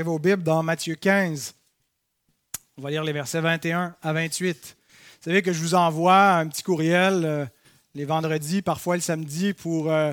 [0.00, 1.54] vos Bibles dans Matthieu 15.
[2.78, 4.56] On va lire les versets 21 à 28.
[4.56, 7.44] Vous savez que je vous envoie un petit courriel euh,
[7.94, 10.12] les vendredis, parfois le samedi, pour euh,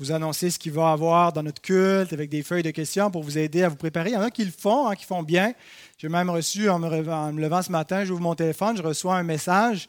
[0.00, 3.08] vous annoncer ce qu'il va y avoir dans notre culte avec des feuilles de questions
[3.12, 4.10] pour vous aider à vous préparer.
[4.10, 5.54] Il y en a qui le font, hein, qui font bien.
[5.98, 9.88] J'ai même reçu, en me, levant ce matin, j'ouvre mon téléphone, je reçois un message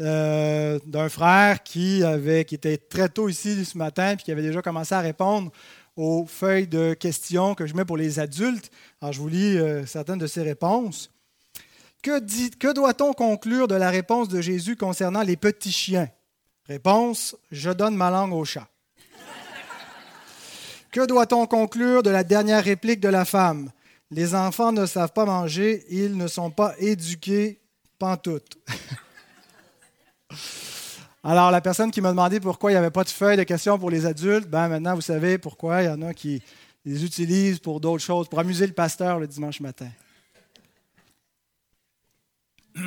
[0.00, 4.42] euh, d'un frère qui, avait, qui était très tôt ici ce matin et qui avait
[4.42, 5.52] déjà commencé à répondre
[5.96, 8.70] aux feuilles de questions que je mets pour les adultes.
[9.00, 11.10] Alors, je vous lis euh, certaines de ces réponses.
[12.02, 12.18] Que,
[12.56, 16.08] que doit-on conclure de la réponse de Jésus concernant les petits chiens?
[16.66, 18.68] Réponse Je donne ma langue au chat.
[20.92, 23.70] que doit-on conclure de la dernière réplique de la femme?
[24.10, 27.60] Les enfants ne savent pas manger, ils ne sont pas éduqués
[27.98, 28.56] pantoute.
[31.22, 33.78] Alors, la personne qui m'a demandé pourquoi il n'y avait pas de feuille de questions
[33.78, 35.82] pour les adultes, ben maintenant, vous savez pourquoi.
[35.82, 36.42] Il y en a qui
[36.84, 39.90] les utilisent pour d'autres choses, pour amuser le pasteur le dimanche matin.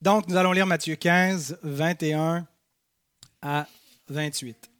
[0.00, 2.46] Donc, nous allons lire Matthieu 15, 21
[3.42, 3.66] à
[4.08, 4.70] 28.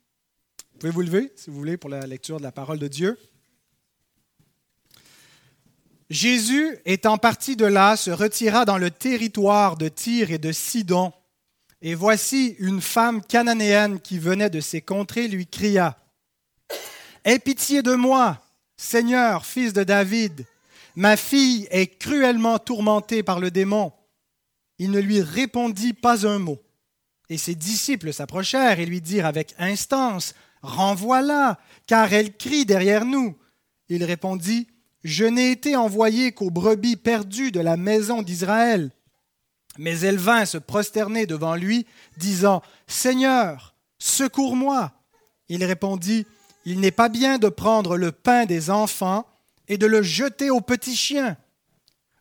[0.73, 3.19] Vous pouvez vous lever, si vous voulez, pour la lecture de la parole de Dieu?
[6.09, 11.13] Jésus, étant parti de là, se retira dans le territoire de Tyr et de Sidon.
[11.83, 15.97] Et voici une femme cananéenne qui venait de ces contrées lui cria
[17.25, 18.41] Aie pitié de moi,
[18.77, 20.47] Seigneur, fils de David.
[20.95, 23.93] Ma fille est cruellement tourmentée par le démon.
[24.79, 26.63] Il ne lui répondit pas un mot.
[27.29, 33.37] Et ses disciples s'approchèrent et lui dirent avec instance Renvoie-la, car elle crie derrière nous.
[33.89, 34.69] Il répondit
[35.07, 38.91] je n'ai été envoyé qu'aux brebis perdues de la maison d'Israël.
[39.79, 44.93] Mais elle vint se prosterner devant lui, disant, Seigneur, secours-moi.
[45.49, 46.27] Il répondit,
[46.65, 49.27] Il n'est pas bien de prendre le pain des enfants
[49.69, 51.37] et de le jeter aux petits chiens.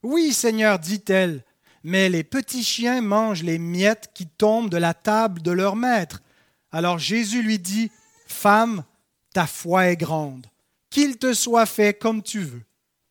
[0.03, 1.44] Oui, Seigneur, dit-elle,
[1.83, 6.22] mais les petits chiens mangent les miettes qui tombent de la table de leur maître.
[6.72, 7.90] Alors Jésus lui dit,
[8.28, 8.84] Femme,
[9.34, 10.45] ta foi est grande,
[10.91, 12.65] qu'il te soit fait comme tu veux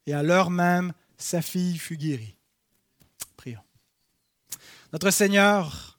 [0.06, 2.36] et à l'heure même, sa fille fut guérie.
[3.36, 3.60] Prions.
[4.92, 5.98] Notre Seigneur,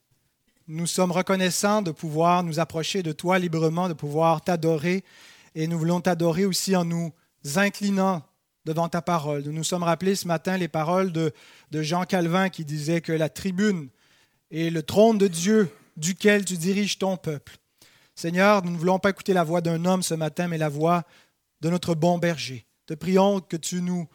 [0.67, 5.03] nous sommes reconnaissants de pouvoir nous approcher de toi librement, de pouvoir t'adorer,
[5.53, 7.13] et nous voulons t'adorer aussi en nous
[7.55, 8.23] inclinant
[8.65, 9.43] devant ta parole.
[9.43, 11.31] Nous nous sommes rappelés ce matin les paroles de,
[11.71, 13.89] Jean Calvin qui disait que la tribune
[14.51, 17.57] est le trône de Dieu duquel tu diriges ton peuple.
[18.15, 21.03] Seigneur, nous ne voulons pas écouter la voix d'un homme ce matin, mais la voix
[21.61, 22.65] de notre bon berger.
[22.85, 24.07] Te prions que tu nous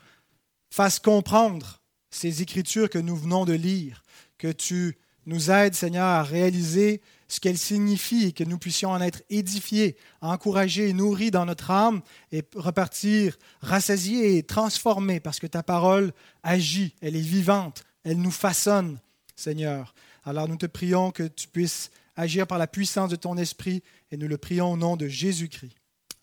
[0.70, 4.02] fasses comprendre ces écritures que nous venons de lire,
[4.38, 9.00] que tu nous aides, Seigneur, à réaliser ce qu'elles signifient et que nous puissions en
[9.00, 15.46] être édifiés, encouragés et nourris dans notre âme et repartir rassasiés et transformés parce que
[15.46, 18.98] ta parole agit, elle est vivante, elle nous façonne,
[19.36, 19.94] Seigneur.
[20.24, 24.16] Alors nous te prions que tu puisses agir par la puissance de ton esprit et
[24.16, 25.76] nous le prions au nom de Jésus-Christ.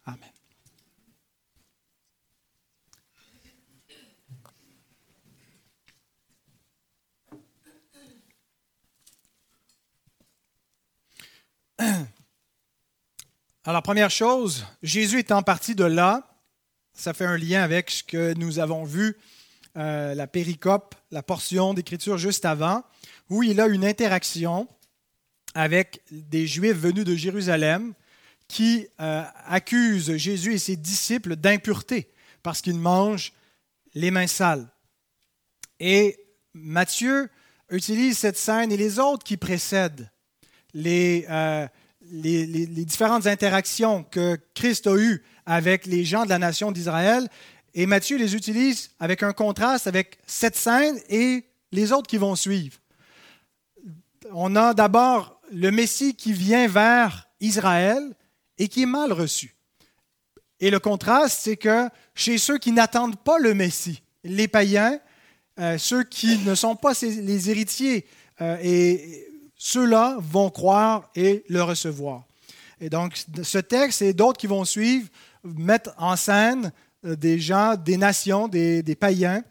[0.06, 0.37] Amen.
[13.64, 16.28] Alors, première chose, Jésus étant parti de là,
[16.94, 19.18] ça fait un lien avec ce que nous avons vu,
[19.78, 22.84] euh, la péricope, la portion d'écriture juste avant,
[23.30, 24.68] où il a une interaction
[25.54, 27.94] avec des Juifs venus de Jérusalem
[28.48, 32.10] qui euh, accusent Jésus et ses disciples d'impureté
[32.42, 33.34] parce qu'ils mangent
[33.94, 34.68] les mains sales.
[35.80, 36.18] Et
[36.54, 37.30] Matthieu
[37.70, 40.10] utilise cette scène et les autres qui précèdent
[40.86, 41.68] euh,
[42.12, 47.28] les, les, différentes interactions que Christ a eues avec les gens de la nation d'Israël.
[47.74, 52.36] Et Matthieu les utilise avec un contraste avec cette scène et les autres qui vont
[52.36, 52.78] suivre.
[54.34, 58.14] On a d'abord le Messie qui vient vers Israël
[58.58, 59.56] et qui est mal reçu.
[60.60, 65.00] Et le contraste, c'est que chez ceux qui n'attendent pas le Messie, les païens,
[65.60, 68.06] euh, ceux qui ne sont pas les héritiers
[68.42, 69.27] euh, et
[69.58, 72.24] ceux-là vont croire et le recevoir.
[72.80, 75.08] Et donc, ce texte et d'autres qui vont suivre
[75.44, 76.72] mettent en scène
[77.06, 79.44] euh, des gens, des nations, des, païens,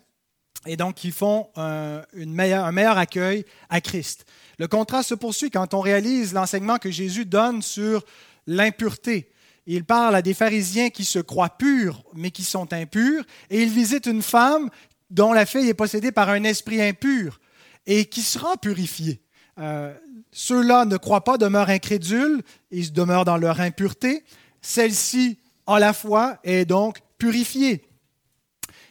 [0.64, 4.26] et donc qui font un, une meilleure, un meilleur accueil à Christ.
[4.58, 8.04] Le contraste se poursuit quand on réalise l'enseignement que Jésus donne sur
[8.46, 9.30] l'impureté.
[9.66, 13.70] Il parle à des pharisiens qui se croient purs, mais qui sont impurs, et il
[13.70, 14.70] visite une femme
[15.10, 17.40] dont la fille est possédée par un esprit impur
[17.86, 19.20] et qui sera purifiée.
[19.58, 19.94] Euh,
[20.32, 24.24] ceux-là ne croient pas, demeurent incrédules, ils demeurent dans leur impureté.
[24.60, 27.88] Celle-ci a la foi est donc purifié.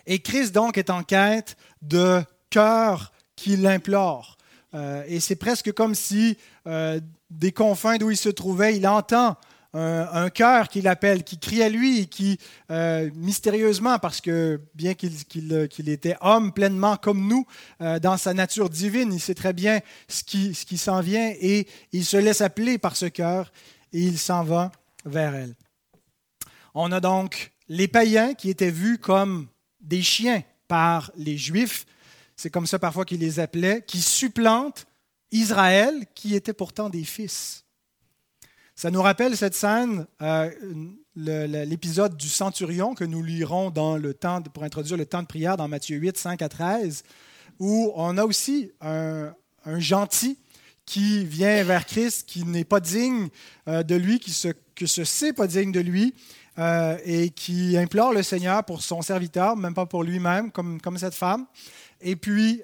[0.07, 4.37] Et Christ donc est en quête de cœur qui l'implore.
[4.73, 6.37] Euh, et c'est presque comme si
[6.67, 9.37] euh, des confins d'où il se trouvait, il entend
[9.77, 12.37] un, cœur qui l'appelle, qui crie à lui, et qui
[12.71, 17.45] euh, mystérieusement, parce que bien qu'il était homme pleinement comme nous,
[18.01, 21.67] dans sa nature divine, il sait très bien ce qui, ce qui s'en vient et
[21.91, 23.51] il se laisse appeler par ce cœur
[23.91, 24.71] et il s'en va
[25.05, 25.55] vers elle.
[26.73, 29.47] On a donc les païens qui étaient vus comme
[29.81, 31.85] des chiens par les Juifs,
[32.35, 34.85] c'est comme ça parfois qu'ils les appelaient, qui supplantent
[35.31, 37.64] Israël, qui était pourtant des fils.
[38.77, 40.51] Ça nous rappelle cette scène, euh,
[41.15, 45.55] l'épisode du centurion que nous lirons dans le temps pour introduire le temps de prière
[45.55, 47.03] dans Matthieu 8, 5 à 13,
[47.59, 49.33] où on a aussi un,
[49.77, 50.37] gentil
[50.85, 53.29] qui vient vers Christ, qui n'est pas digne
[53.69, 54.49] euh, de lui, qui se,
[54.85, 56.13] se sait pas digne de lui,
[56.59, 60.97] euh, et qui implore le Seigneur pour son serviteur, même pas pour lui-même, comme, comme
[60.97, 61.45] cette femme.
[62.01, 62.61] Et puis,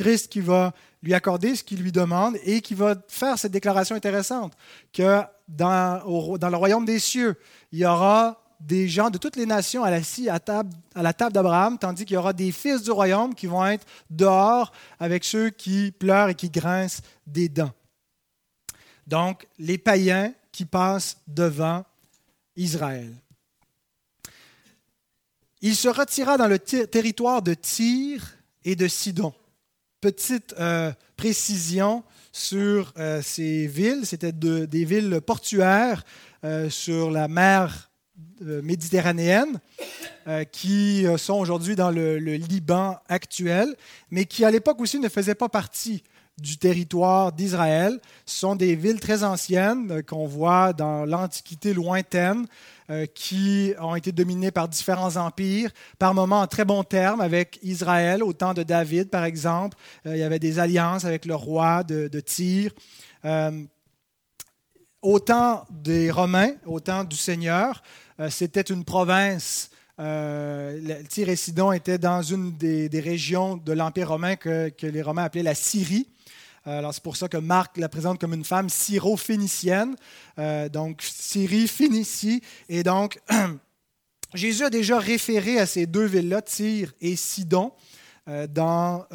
[0.00, 3.94] Christ qui va lui accorder ce qu'il lui demande et qui va faire cette déclaration
[3.94, 4.54] intéressante,
[4.94, 7.36] que dans, le royaume des cieux,
[7.70, 11.78] il y aura des gens de toutes les nations à, table, à la table d'Abraham,
[11.78, 15.92] tandis qu'il y aura des fils du royaume qui vont être dehors avec ceux qui
[15.92, 17.72] pleurent et qui grincent des dents.
[19.06, 21.84] Donc, les païens qui passent devant
[22.56, 23.14] Israël.
[25.60, 28.22] Il se retira dans le territoire de Tyr
[28.64, 29.34] et de Sidon.
[30.00, 32.02] Petite euh, précision
[32.32, 36.04] sur euh, ces villes, c'était des villes portuaires
[36.42, 37.90] euh, sur la mer
[38.40, 39.60] méditerranéenne
[40.50, 43.74] qui sont aujourd'hui dans le, le, Liban actuel,
[44.10, 46.02] mais qui à l'époque aussi ne faisaient pas partie
[46.40, 48.00] du territoire d'Israël.
[48.24, 52.46] Ce sont des villes très anciennes qu'on voit dans l'Antiquité lointaine,
[52.90, 57.60] euh, qui ont été dominées par différents empires, par moments en très bons termes avec
[57.62, 59.76] Israël, au temps de David par exemple.
[60.06, 62.72] Euh, il y avait des alliances avec le roi de, de Tyr.
[65.02, 67.82] au temps des Romains, au temps du Seigneur,
[68.28, 74.72] c'était une province Tyr et Sidon étaient dans une des, régions de l'Empire romain que,
[74.82, 76.08] les Romains appelaient la Syrie.
[76.66, 79.96] Euh, alors, c'est pour ça que Marc la présente comme une femme syro-phénicienne.
[80.38, 82.42] Euh, donc, Syrie, Phénicie.
[82.68, 83.20] Et donc,
[84.34, 87.72] Jésus a déjà référé à ces deux villes-là, Tyr et Sidon,
[88.28, 89.06] euh, dans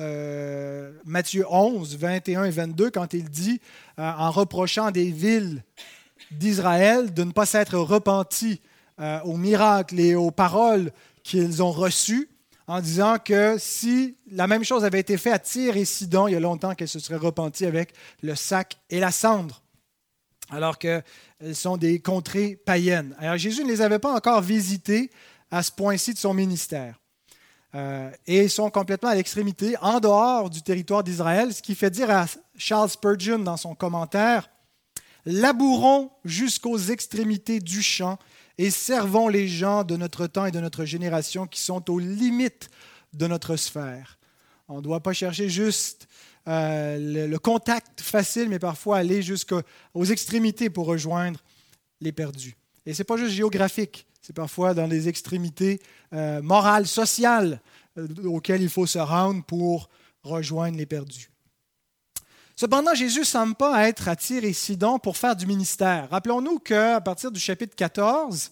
[1.06, 3.62] Matthieu 11, 21 et 22, quand il dit,
[3.98, 5.64] en reprochant des villes
[6.32, 8.62] d'Israël de ne pas s'être repentis
[9.24, 10.92] aux miracles et aux paroles
[11.24, 12.30] qu'ils ont reçues,
[12.68, 16.34] en disant que si la même chose avait été faite à Tyr et Sidon, il
[16.34, 19.62] y a longtemps qu'elles se seraient repenties avec le sac et la cendre,
[20.50, 21.04] alors qu'elles
[21.54, 23.16] sont des contrées païennes.
[23.20, 25.12] Alors Jésus ne les avait pas encore visitées
[25.52, 27.00] à ce point-ci de son ministère.
[27.76, 31.90] Euh, et ils sont complètement à l'extrémité, en dehors du territoire d'Israël, ce qui fait
[31.90, 32.26] dire à
[32.58, 34.50] Charles Spurgeon dans son commentaire,
[35.26, 38.20] Labourons jusqu'aux extrémités du champ
[38.58, 42.70] et servons les gens de notre temps et de notre génération qui sont aux limites
[43.14, 44.18] de notre sphère.
[44.68, 46.08] On ne doit pas chercher juste
[46.48, 49.62] euh, le, contact facile, mais parfois aller jusqu'aux
[50.10, 51.40] extrémités pour rejoindre
[52.02, 52.56] les perdus.
[52.86, 55.82] Et ce n'est pas juste géographique, c'est parfois dans les extrémités
[56.14, 57.62] euh, morales, sociales
[57.98, 59.90] euh, auxquelles il faut se rendre pour
[60.24, 61.30] rejoindre les perdus.
[62.56, 66.10] Cependant, Jésus ne semble pas être à Sidon pour faire du ministère.
[66.10, 68.52] Rappelons-nous qu'à partir du chapitre 14,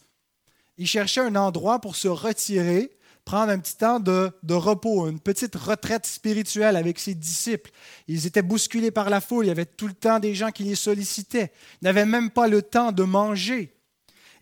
[0.77, 2.91] il cherchait un endroit pour se retirer,
[3.23, 7.71] prendre un petit temps de, repos, une petite retraite spirituelle avec ses disciples.
[8.09, 10.63] Ils étaient bousculés par la foule, il y avait tout le temps des gens qui
[10.63, 11.53] les sollicitaient.
[11.81, 13.72] Ils n'avaient même pas le temps de manger.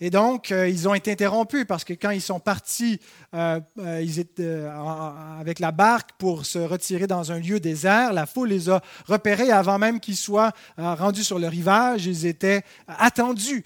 [0.03, 2.99] Et donc, euh, ils ont été interrompus parce que quand ils sont partis
[3.35, 8.67] euh, euh, avec la barque pour se retirer dans un lieu désert, la foule les
[8.67, 12.07] a repérés avant même qu'ils soient rendus sur le rivage.
[12.07, 13.63] Ils étaient attendus.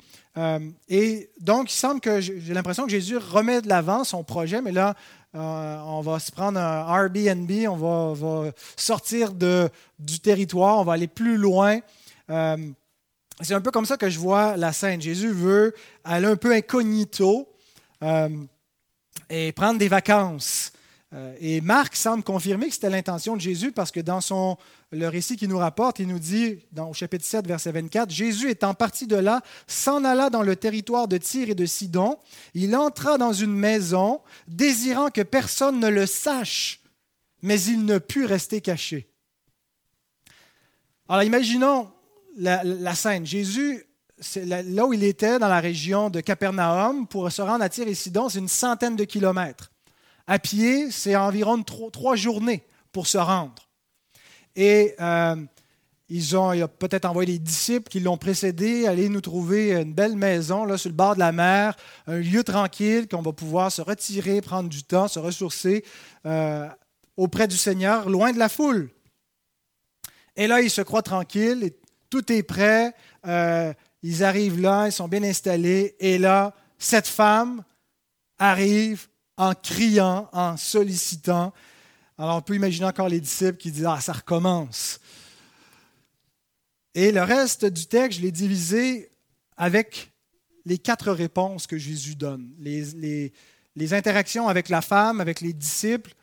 [0.89, 4.73] et donc, il semble que j'ai l'impression que Jésus remet de l'avant son projet, mais
[4.73, 4.93] là,
[5.33, 10.93] on va se prendre un Airbnb, on va, va sortir de, du territoire, on va
[10.93, 11.79] aller plus loin.
[13.41, 15.01] C'est un peu comme ça que je vois la scène.
[15.01, 15.73] Jésus veut
[16.03, 17.49] aller un peu incognito
[18.01, 18.29] euh,
[19.29, 20.71] et prendre des vacances.
[21.13, 24.57] Euh, et Marc semble confirmer que c'était l'intention de Jésus parce que dans son,
[24.91, 28.49] le récit qu'il nous rapporte, il nous dit, dans, au chapitre 7, verset 24, Jésus
[28.49, 32.17] étant parti de là, s'en alla dans le territoire de Tyr et de Sidon.
[32.53, 36.81] Il entra dans une maison, désirant que personne ne le sache,
[37.41, 39.09] mais il ne put rester caché.
[41.07, 41.91] Alors imaginons
[42.35, 43.25] la, scène.
[43.25, 43.85] Jésus
[44.35, 47.95] là où il était, dans la région de Capernaum, pour se rendre à Tyr et
[47.95, 49.71] Sidon, c'est une centaine de kilomètres.
[50.27, 53.69] À pied, c'est environ trois, journées pour se rendre.
[54.55, 55.35] Et euh,
[56.07, 60.63] ils ont peut-être envoyé des disciples qui l'ont précédé, aller nous trouver une belle maison
[60.63, 61.75] là, sur le bord de la mer,
[62.07, 65.83] un lieu tranquille qu'on va pouvoir se retirer, prendre du temps, se ressourcer
[66.25, 66.67] euh,
[67.17, 68.89] auprès du Seigneur, loin de la foule.
[70.35, 71.75] Et là, ils se croient tranquilles, et
[72.09, 72.93] tout est prêt,
[73.27, 77.63] euh, ils arrivent là, ils sont bien installés, et là, cette femme
[78.37, 79.07] arrive
[79.37, 81.53] en criant, en sollicitant.
[82.17, 84.99] Alors on peut imaginer encore les disciples qui disent, ah, ça recommence.
[86.93, 89.09] Et le reste du texte, je l'ai divisé
[89.57, 90.13] avec
[90.65, 92.53] les quatre réponses que Jésus donne.
[92.57, 96.13] Les, interactions avec la femme, avec les disciples,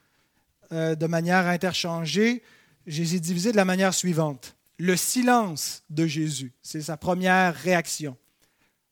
[0.73, 2.43] euh, de manière interchangée,
[2.87, 4.57] je les ai divisées de la manière suivante.
[4.83, 8.17] Le silence de Jésus, c'est sa première réaction.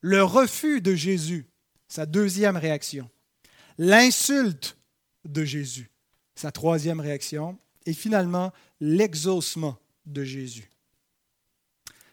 [0.01, 1.49] Le refus de Jésus,
[1.89, 3.11] sa deuxième réaction.
[3.77, 4.77] L'insulte
[5.25, 5.91] de Jésus,
[6.37, 7.59] sa troisième réaction.
[7.87, 10.71] Et finalement, l'exaucement de Jésus.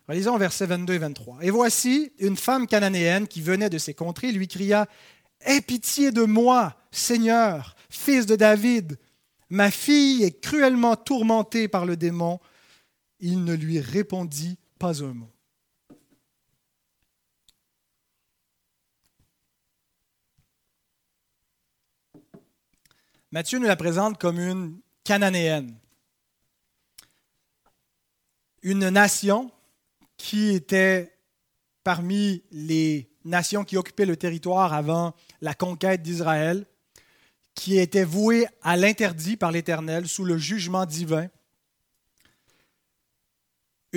[0.10, 1.38] Lisons versets 22 et 23.
[1.43, 4.88] Et voici, une femme cananéenne qui venait de ces contrées lui cria
[5.41, 8.98] Aie pitié de moi, Seigneur, fils de David.
[9.51, 12.39] Ma fille est cruellement tourmentée par le démon.
[13.19, 15.31] Il ne lui répondit pas un mot.
[23.31, 25.77] Matthieu nous la présente comme une cananéenne,
[28.62, 29.51] une nation
[30.15, 31.17] qui était
[31.83, 36.65] parmi les nations qui occupaient le territoire avant la conquête d'Israël,
[37.53, 41.27] qui était vouée à l'interdit par l'Éternel sous le jugement divin.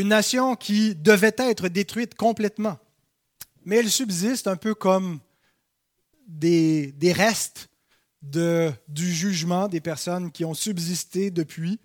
[0.01, 2.79] Une nation qui devait être détruite complètement.
[3.67, 5.21] Mais elle subsiste un peu comme
[6.27, 7.69] des, restes
[8.23, 11.79] du jugement des personnes qui ont subsisté depuis.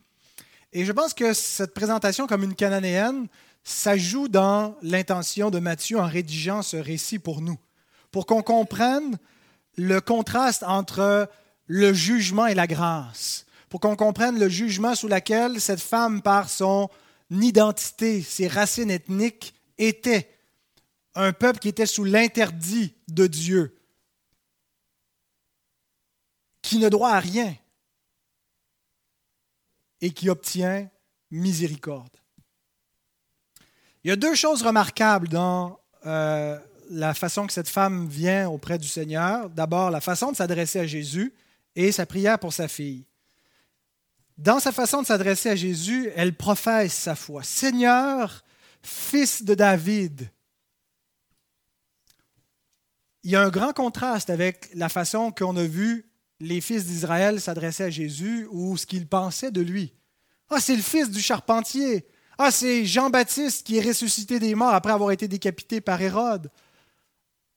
[0.72, 3.28] Et je pense que cette présentation comme une cananéenne
[3.66, 7.60] ça joue dans l'intention de Matthieu en rédigeant ce récit pour nous,
[8.12, 9.18] pour qu'on comprenne
[9.76, 11.30] le contraste entre
[11.68, 16.50] le jugement et la grâce, pour qu'on comprenne le jugement sous lequel cette femme, par
[16.50, 16.90] son
[17.30, 20.30] identité, ses racines ethniques, était
[21.16, 23.78] un peuple qui était sous l'interdit de Dieu,
[26.62, 27.56] qui ne doit à rien
[30.02, 30.90] et qui obtient
[31.32, 32.18] miséricorde.
[34.04, 36.60] Il y a deux choses remarquables dans euh,
[36.92, 39.50] la façon que cette femme vient auprès du Seigneur.
[39.50, 41.34] D'abord, la façon de s'adresser à Jésus
[41.76, 43.06] et sa prière pour sa fille.
[44.38, 47.44] Dans sa façon de s'adresser à Jésus, elle professe sa foi.
[47.44, 48.44] Seigneur,
[48.82, 50.30] fils de David.
[53.24, 56.06] Il y a un grand contraste avec la façon qu'on a vu
[56.40, 59.94] les fils d'Israël s'adresser à Jésus ou ce qu'ils pensaient de lui.
[60.50, 62.06] Ah, c'est le fils du charpentier.
[62.38, 66.52] Ah, c'est Jean-Baptiste qui est ressuscité des morts après avoir été décapité par Hérode.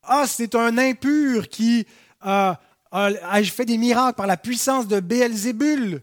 [0.04, 1.86] Ah, c'est un impur qui
[2.24, 2.54] euh,
[2.92, 6.02] a, fait des miracles par la puissance de Béelzébul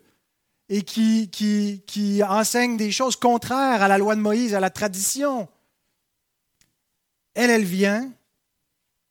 [0.70, 5.48] et qui, enseigne des choses contraires à la loi de Moïse, à la tradition.
[7.34, 8.12] Elle, elle vient,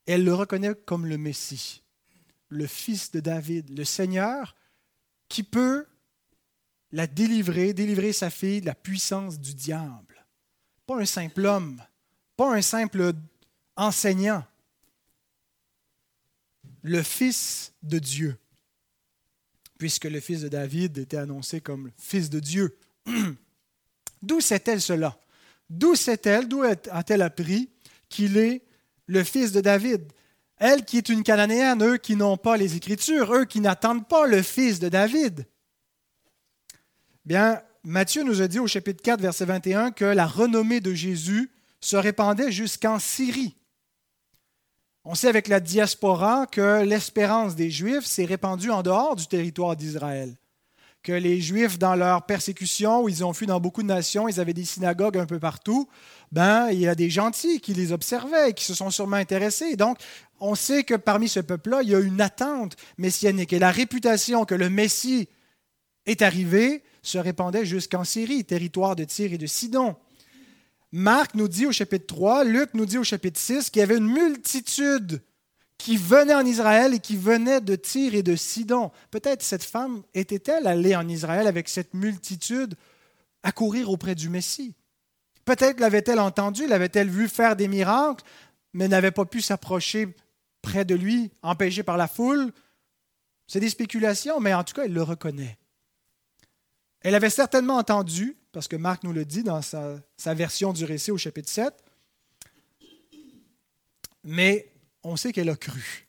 [0.05, 1.83] elle le reconnaît comme le Messie,
[2.49, 4.55] le fils de David, le Seigneur
[5.29, 5.85] qui peut
[6.91, 10.25] la délivrer, délivrer sa fille de la puissance du diable.
[10.85, 11.81] Pas un simple homme,
[12.37, 13.13] pas un simple
[13.75, 14.45] enseignant.
[16.83, 18.37] Le Fils de Dieu,
[19.77, 22.77] puisque le Fils de David était annoncé comme Fils de Dieu.
[24.21, 25.19] D'où sait-elle cela?
[25.69, 27.69] D'où sait-elle, d'où a-t-elle appris
[28.07, 28.61] qu'il est
[29.07, 30.03] le Fils de David?
[30.57, 34.25] Elle qui est une Cananéenne, eux qui n'ont pas les Écritures, eux qui n'attendent pas
[34.25, 35.45] le Fils de David.
[37.25, 41.51] Bien, Matthieu nous a dit au chapitre 4, verset 21, que la renommée de Jésus
[41.81, 43.55] se répandait jusqu'en Syrie.
[45.07, 49.75] On sait avec la diaspora que l'espérance des Juifs s'est répandue en dehors du territoire
[49.75, 50.35] d'Israël.
[51.03, 54.39] Que les Juifs, dans leur persécution, où ils ont fui dans beaucoup de nations, ils
[54.39, 55.87] avaient des synagogues un peu partout,
[56.31, 59.75] ben, il y a des gentils qui les observaient et qui se sont sûrement intéressés.
[59.75, 59.99] Donc,
[60.39, 63.53] on sait que parmi ce peuple-là, il y a une attente messianique.
[63.53, 65.29] Et la réputation que le Messie
[66.07, 69.97] est arrivé se répandait jusqu'en Syrie, territoire de Tyr et de Sidon.
[70.97, 73.97] Marc nous dit au chapitre 3, Luc nous dit au chapitre 6 qu'il y avait
[73.97, 75.21] une multitude
[75.77, 78.93] qui venait en Israël et qui venait de Tyr et de Sidon.
[79.11, 82.75] Peut-être cette femme était-elle allée en Israël avec cette multitude
[83.43, 84.73] à courir auprès du Messie.
[85.43, 88.23] Peut-être l'avait-elle entendu, l'avait-elle vu faire des miracles,
[88.71, 90.15] mais n'avait pas pu s'approcher
[90.61, 92.53] près de lui, empêché par la foule.
[93.47, 95.57] C'est des spéculations, mais en tout cas, elle le reconnaît.
[97.01, 99.99] Elle avait certainement entendu, parce que Marc nous le dit dans sa,
[100.33, 101.73] version du récit au chapitre 7,
[104.23, 104.71] mais
[105.03, 106.07] on sait qu'elle a cru.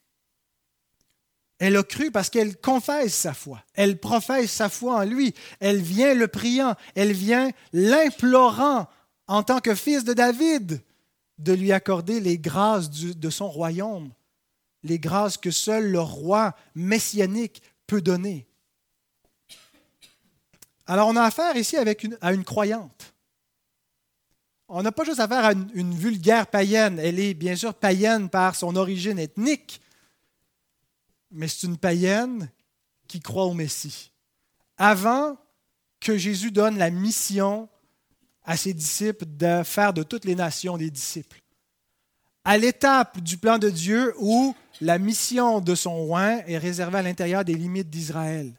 [1.58, 3.64] Elle a cru parce qu'elle confesse sa foi.
[3.74, 5.34] Elle professe sa foi en lui.
[5.58, 6.76] Elle vient le priant.
[6.94, 8.86] Elle vient l'implorant
[9.26, 10.80] en tant que fils de David
[11.38, 14.12] de lui accorder les grâces de son royaume,
[14.84, 18.46] les grâces que seul le roi messianique peut donner.
[20.86, 23.14] Alors on a affaire ici une, à une croyante.
[24.68, 26.98] On n'a pas juste affaire à une, vulgaire païenne.
[26.98, 29.80] Elle est bien sûr païenne par son origine ethnique,
[31.30, 32.50] mais c'est une païenne
[33.06, 34.10] qui croit au Messie.
[34.76, 35.36] Avant
[36.00, 37.68] que Jésus donne la mission
[38.44, 41.40] à ses disciples de faire de toutes les nations des disciples.
[42.44, 47.02] À l'étape du plan de Dieu où la mission de son roi est réservée à
[47.02, 48.52] l'intérieur des limites d'Israël.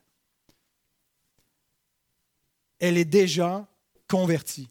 [2.80, 3.66] Elle est déjà
[4.08, 4.70] convertie.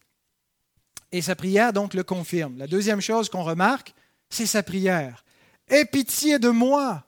[1.12, 2.58] Et sa prière donc le confirme.
[2.58, 3.94] La deuxième chose qu'on remarque,
[4.28, 5.24] c'est sa prière.
[5.68, 7.04] Aie pitié de moi,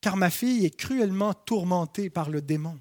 [0.00, 2.78] car ma fille est cruellement tourmentée par le démon.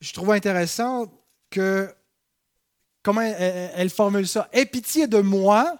[0.00, 1.12] Je trouve intéressant
[1.50, 1.94] que
[3.02, 4.48] comment elle, formule ça.
[4.52, 5.76] Aie pitié de moi,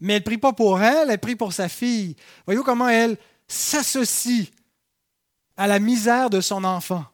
[0.00, 2.16] mais elle ne prie pas pour elle, elle prie pour sa fille.
[2.44, 3.16] Voyez-vous comment elle
[3.48, 4.50] s'associe
[5.56, 7.04] à la misère de son enfant.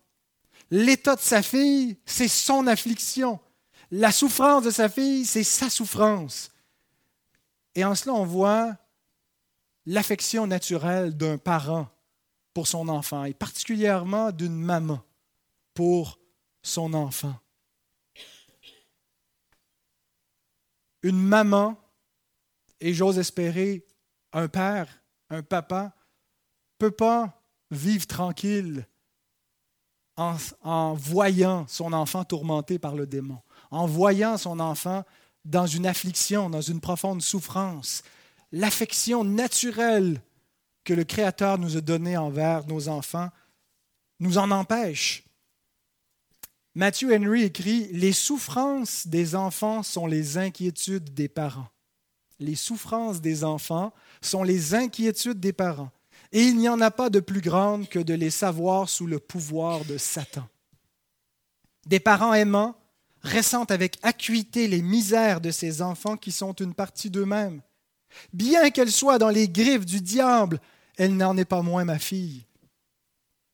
[0.70, 3.38] L'état de sa fille, c'est son affliction.
[3.90, 6.50] La souffrance de sa fille, c'est sa souffrance.
[7.74, 8.76] Et en cela, on voit
[9.86, 11.88] l'affection naturelle d'un parent
[12.54, 15.02] pour son enfant, et particulièrement d'une maman
[15.74, 16.18] pour
[16.62, 17.34] son enfant.
[21.02, 21.76] Une maman,
[22.80, 23.84] et j'ose espérer
[24.32, 25.94] un père, un papa,
[26.78, 27.41] peut pas
[27.72, 28.86] vivre tranquille
[30.16, 33.38] en, voyant son enfant tourmenté par le démon,
[33.70, 35.04] en voyant son enfant
[35.44, 38.02] dans une affliction, dans une profonde souffrance.
[38.52, 40.20] L'affection naturelle
[40.84, 43.30] que le Créateur nous a donnée envers nos enfants
[44.20, 45.24] nous en empêche.
[46.74, 51.68] Matthew Henry écrit Les souffrances des enfants sont les inquiétudes des parents.
[52.38, 55.90] Les souffrances des enfants sont les inquiétudes des parents
[56.32, 59.18] et il n'y en a pas de plus grande que de les savoir sous le
[59.18, 60.48] pouvoir de Satan.
[61.86, 62.76] Des parents aimants
[63.22, 67.60] ressentent avec acuité les misères de ces enfants qui sont une partie d'eux-mêmes.
[68.32, 70.60] Bien qu'elle soit dans les griffes du diable,
[70.96, 72.46] elle n'en est pas moins ma fille.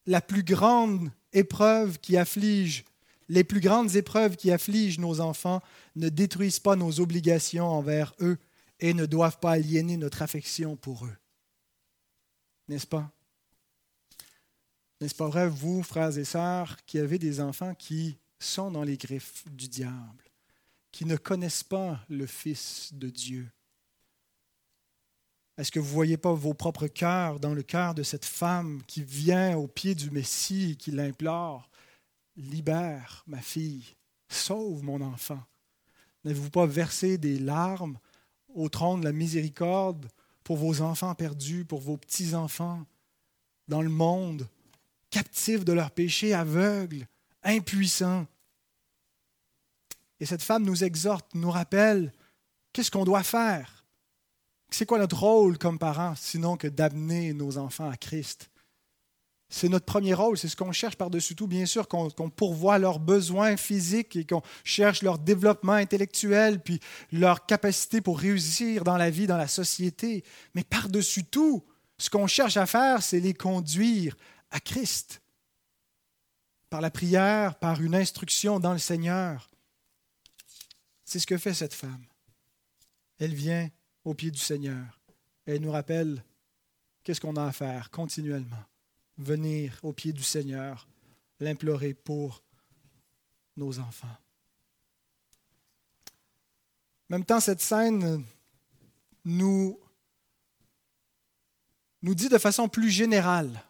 [0.06, 2.84] La plus grande épreuve qui afflige,
[3.28, 5.60] les plus grandes épreuves qui affligent nos enfants
[5.96, 8.38] ne détruisent pas nos obligations envers eux
[8.80, 11.16] et ne doivent pas aliéner notre affection pour eux.
[12.68, 13.10] N'est-ce pas?
[15.00, 18.96] N'est-ce pas vrai, vous, frères et sœurs, qui avez des enfants qui sont dans les
[18.96, 20.24] griffes du diable,
[20.90, 23.48] qui ne connaissent pas le Fils de Dieu?
[25.56, 28.82] Est-ce que vous ne voyez pas vos propres cœurs dans le cœur de cette femme
[28.86, 31.68] qui vient au pied du Messie et qui l'implore?
[32.36, 33.96] Libère ma fille,
[34.28, 35.42] sauve mon enfant.
[36.24, 37.98] N'avez-vous pas versé des larmes
[38.54, 40.08] au trône de la miséricorde
[40.48, 42.86] pour vos enfants perdus, pour vos petits-enfants
[43.68, 44.48] dans le monde,
[45.10, 47.06] captifs de leurs péchés, aveugles,
[47.42, 48.26] impuissants.
[50.20, 52.14] Et cette femme nous exhorte, nous rappelle
[52.72, 53.84] qu'est-ce qu'on doit faire.
[54.70, 58.48] C'est quoi notre rôle comme parents, sinon que d'amener nos enfants à Christ?
[59.50, 62.98] C'est notre premier rôle, c'est ce qu'on cherche par-dessus tout, bien sûr, qu'on pourvoit leurs
[62.98, 66.80] besoins physiques et qu'on cherche leur développement intellectuel, puis
[67.12, 70.22] leur capacité pour réussir dans la vie, dans la société.
[70.54, 71.64] Mais par-dessus tout,
[71.96, 74.16] ce qu'on cherche à faire, c'est les conduire
[74.50, 75.22] à Christ,
[76.68, 79.48] par la prière, par une instruction dans le Seigneur.
[81.06, 82.04] C'est ce que fait cette femme.
[83.18, 83.70] Elle vient
[84.04, 85.00] au pied du Seigneur.
[85.46, 86.22] Elle nous rappelle
[87.02, 88.62] qu'est-ce qu'on a à faire continuellement
[89.18, 90.88] venir au pied du Seigneur,
[91.40, 92.42] l'implorer pour
[93.56, 94.16] nos enfants.
[97.10, 98.24] En même temps, cette scène
[99.24, 99.78] nous,
[102.02, 103.64] nous dit de façon plus générale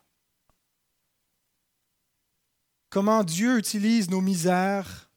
[2.91, 5.11] comment Dieu utilise nos misères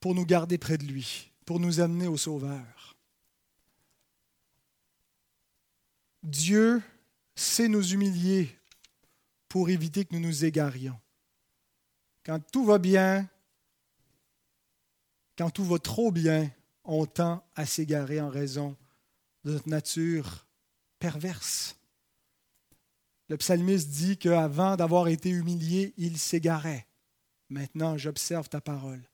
[0.00, 2.96] pour nous garder près de lui, pour nous amener au Sauveur.
[6.22, 6.82] Dieu
[7.34, 8.56] sait nous humilier
[9.56, 11.00] pour éviter que nous nous égarions.
[12.26, 13.26] Quand tout va bien,
[15.38, 16.50] quand tout va trop bien,
[16.84, 18.76] on tend à s'égarer en raison
[19.44, 20.46] de notre nature
[20.98, 21.74] perverse.
[23.30, 26.86] Le psalmiste dit qu'avant d'avoir été humilié, il s'égarait.
[27.48, 29.08] Maintenant, j'observe ta parole.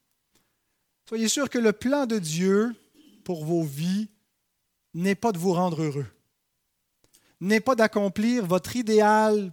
[1.09, 2.75] Soyez sûr que le plan de Dieu
[3.23, 4.09] pour vos vies
[4.93, 6.07] n'est pas de vous rendre heureux,
[7.41, 9.53] n'est pas d'accomplir votre idéal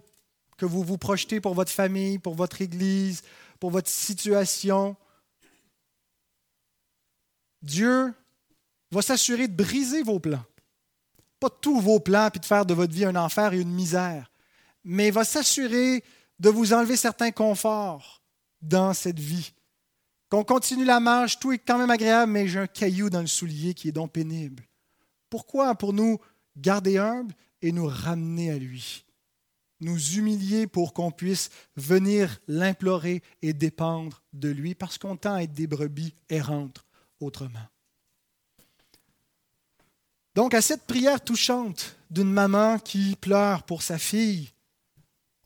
[0.60, 3.22] que vous vous projetez pour votre famille, pour votre Église,
[3.58, 4.94] pour votre situation.
[7.62, 8.12] Dieu
[8.90, 10.44] va s'assurer de briser vos plans.
[11.40, 14.30] Pas tous vos plans, puis de faire de votre vie un enfer et une misère,
[14.84, 16.04] mais va s'assurer
[16.38, 18.22] de vous enlever certains conforts
[18.60, 19.54] dans cette vie.
[20.28, 23.26] Qu'on continue la marche, tout est quand même agréable, mais j'ai un caillou dans le
[23.26, 24.62] soulier qui est donc pénible.
[25.30, 26.18] Pourquoi Pour nous
[26.54, 29.06] garder humbles et nous ramener à lui?
[29.80, 35.42] Nous humilier pour qu'on puisse venir l'implorer et dépendre de lui, parce qu'on tend à
[35.42, 36.84] être des brebis errantes
[37.20, 37.66] autrement.
[40.34, 44.50] Donc à cette prière touchante d'une maman qui pleure pour sa fille,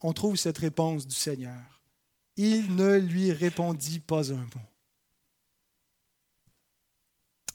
[0.00, 1.82] on trouve cette réponse du Seigneur.
[2.36, 4.68] Il ne lui répondit pas un mot.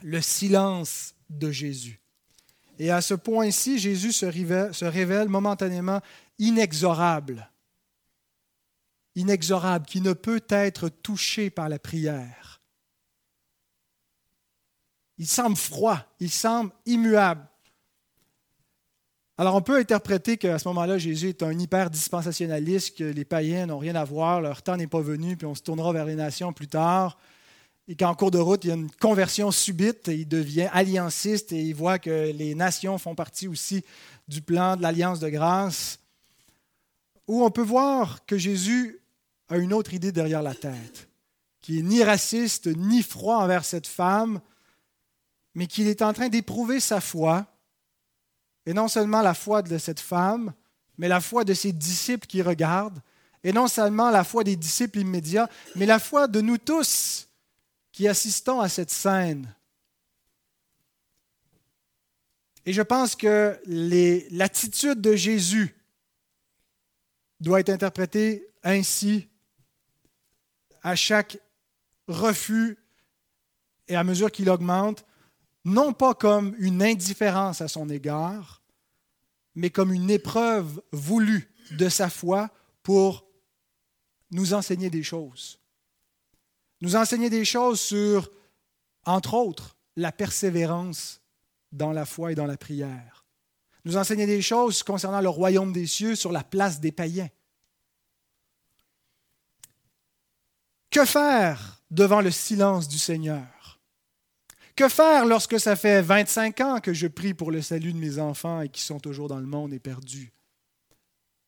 [0.02, 2.00] Le silence de Jésus.
[2.80, 4.26] Et à ce point-ci, Jésus se
[4.86, 6.00] révèle, momentanément
[6.40, 7.52] inexorable,
[9.16, 12.62] inexorable, qui ne peut être touché par la prière.
[15.18, 17.46] Il semble froid, il semble immuable.
[19.38, 23.68] Alors on peut interpréter qu'à ce moment-là, Jésus est un hyper dispensationaliste, que les païens
[23.68, 26.16] n'ont rien à voir, leur temps n'est pas venu, puis on se tournera vers les
[26.16, 27.18] nations plus tard.
[27.88, 31.62] Et qu'en cours de route, il y a une conversion subite, il devient allianciste et
[31.62, 33.84] il voit que les nations font partie aussi
[34.28, 36.00] du plan de l'alliance de grâce
[37.30, 39.00] où on peut voir que Jésus
[39.50, 41.10] a une autre idée derrière la tête,
[41.62, 44.42] qui est ni raciste ni froid envers cette femme,
[45.54, 47.46] mais qu'il est en train d'éprouver sa foi,
[48.66, 50.54] et non seulement la foi de cette femme,
[50.98, 53.00] mais la foi de ses disciples qui regardent,
[53.44, 57.30] et non seulement la foi des disciples immédiats, mais la foi de nous tous
[57.92, 59.54] qui assistons à cette scène.
[62.66, 63.60] Et je pense que
[64.32, 65.79] l'attitude de Jésus
[67.40, 69.28] doit être interprété ainsi
[70.84, 71.40] à chaque
[72.08, 72.78] refus
[73.88, 75.06] et à mesure qu'il augmente,
[75.66, 78.62] non pas comme une indifférence à son égard,
[79.56, 82.50] mais comme une épreuve voulue de sa foi
[82.84, 83.26] pour
[84.32, 85.60] nous enseigner des choses.
[86.82, 88.32] Nous enseigner des choses sur,
[89.06, 91.22] entre autres, la persévérance
[91.72, 93.20] dans la foi et dans la prière
[93.86, 97.30] nous enseigner des choses concernant le royaume des cieux sur la place des païens.
[100.92, 103.80] Que faire devant le silence du Seigneur?
[104.76, 108.18] Que faire lorsque ça fait 25 ans que je prie pour le salut de mes
[108.18, 110.32] enfants et qui sont toujours dans le monde et perdus?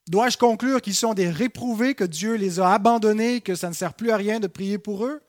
[0.07, 3.93] Dois-je conclure qu'ils sont des réprouvés, que Dieu les a abandonnés, que ça ne sert
[3.93, 5.21] plus à rien de prier pour eux?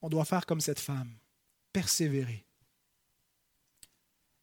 [0.00, 1.10] On doit faire comme cette femme,
[1.72, 2.44] persévérer.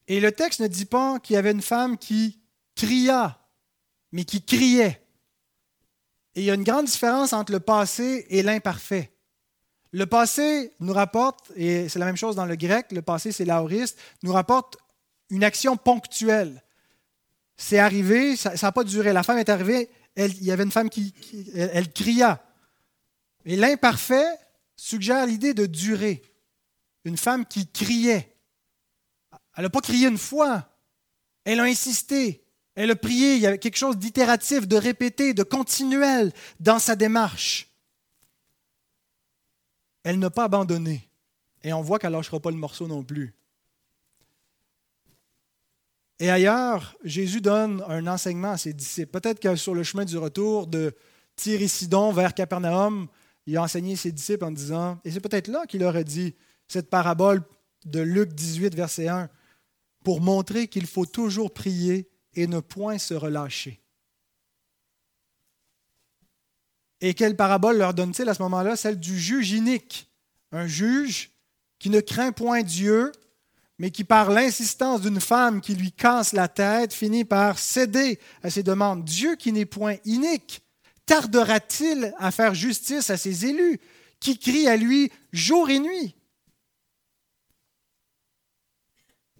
[0.08, 2.39] Et le texte ne dit pas qu'il y avait une femme qui
[2.76, 3.39] cria,
[4.12, 5.02] mais qui criait.
[6.36, 9.12] Et il y a une grande différence entre le passé et l'imparfait.
[9.91, 13.46] Le passé nous rapporte, et c'est la même chose dans le grec, le passé c'est
[13.46, 14.78] l'aoriste, nous rapporte
[15.30, 16.62] une action ponctuelle.
[17.56, 19.13] C'est arrivé, ça n'a pas duré.
[19.13, 21.13] La femme est arrivée, il y avait une femme qui,
[21.56, 22.44] elle cria.
[23.46, 24.28] Et l'imparfait
[24.76, 26.22] suggère l'idée de durée.
[27.06, 28.35] Une femme qui criait.
[29.56, 30.70] Elle n'a pas crié une fois.
[31.44, 32.44] Elle a insisté.
[32.76, 33.36] Elle a prié.
[33.36, 37.70] Il y avait quelque chose d'itératif, de répété, de continuel dans sa démarche.
[40.04, 41.10] Elle n'a pas abandonné.
[41.63, 43.34] Et on voit qu'elle ne lâchera pas le morceau non plus.
[46.20, 49.12] Et ailleurs, Jésus donne un enseignement à ses disciples.
[49.20, 50.96] Peut-être que sur le chemin du retour de
[51.36, 51.60] Tyr
[52.13, 53.08] vers Capernaum,
[53.46, 56.36] il a enseigné ses disciples en disant, et c'est peut-être là qu'il leur a dit
[56.68, 57.44] cette parabole
[57.86, 59.30] de Luc 18, verset 1
[60.06, 63.82] pour montrer qu'il faut toujours prier et ne point se relâcher.
[67.02, 68.76] Et quelle parabole leur donne-t-il à ce moment-là?
[68.76, 70.10] Celle du juge inique.
[70.52, 71.32] Un juge
[71.80, 73.12] qui ne craint point Dieu,
[73.80, 78.50] mais qui, par l'insistance d'une femme qui lui casse la tête, finit par céder à
[78.50, 79.04] ses demandes.
[79.04, 80.62] Dieu qui n'est point inique,
[81.08, 83.80] tardera-t-il à faire justice à ses élus,
[84.20, 86.14] qui crient à lui jour et nuit?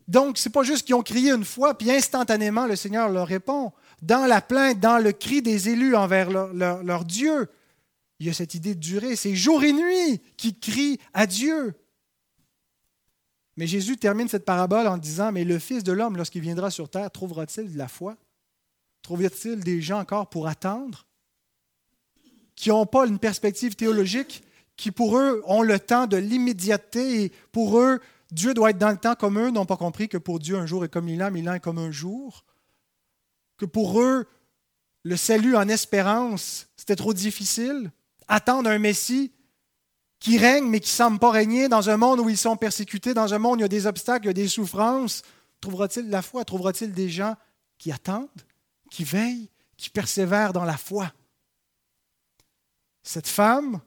[0.08, 3.28] Donc, ce n'est pas juste qu'ils ont crié une fois, puis instantanément, le Seigneur leur
[3.28, 3.72] répond.
[4.02, 7.48] Dans la plainte, dans le cri des élus envers leur, Dieu,
[8.20, 9.16] il y a cette idée de durée.
[9.16, 11.74] C'est jour et nuit qui crient à Dieu.
[13.58, 16.90] Mais Jésus termine cette parabole en disant, mais le Fils de l'homme, lorsqu'il viendra sur
[16.90, 18.16] terre, trouvera-t-il de la foi?
[19.02, 21.08] Trouvera-t-il des gens encore pour attendre?
[22.56, 24.44] Qui n'ont pas une perspective théologique,
[24.78, 28.92] qui pour eux ont le temps de l'immédiateté et pour eux, Dieu doit être dans
[28.92, 31.22] le temps comme eux, n'ont pas compris que pour Dieu, un jour est comme mille
[31.24, 32.44] ans, mille est comme un jour.
[33.58, 34.28] Que pour eux,
[35.04, 37.92] le salut en espérance, c'était trop difficile.
[38.28, 39.32] Attendre un Messie
[40.20, 43.14] qui règne mais qui ne semble pas régner dans un monde où ils sont persécutés,
[43.14, 45.22] dans un monde où il y a des obstacles, il des souffrances.
[45.62, 46.44] Trouvera-t-il la foi?
[46.44, 47.36] Trouvera-t-il des gens
[47.78, 48.28] qui attendent,
[48.90, 51.12] qui veillent, qui persévèrent dans la foi?
[53.04, 53.80] Cette femme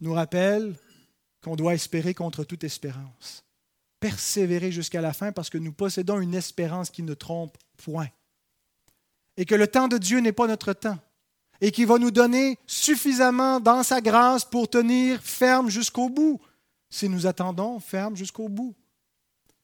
[0.00, 0.76] nous rappelle
[1.44, 3.44] qu'on doit espérer contre toute espérance.
[4.00, 8.08] Persévérer jusqu'à la fin parce que nous possédons une espérance qui ne trompe point.
[9.36, 10.98] Et que le temps de Dieu n'est pas notre temps
[11.60, 16.40] et qui va nous donner suffisamment dans sa grâce pour tenir ferme jusqu'au bout.
[16.90, 18.74] Si nous attendons ferme jusqu'au bout,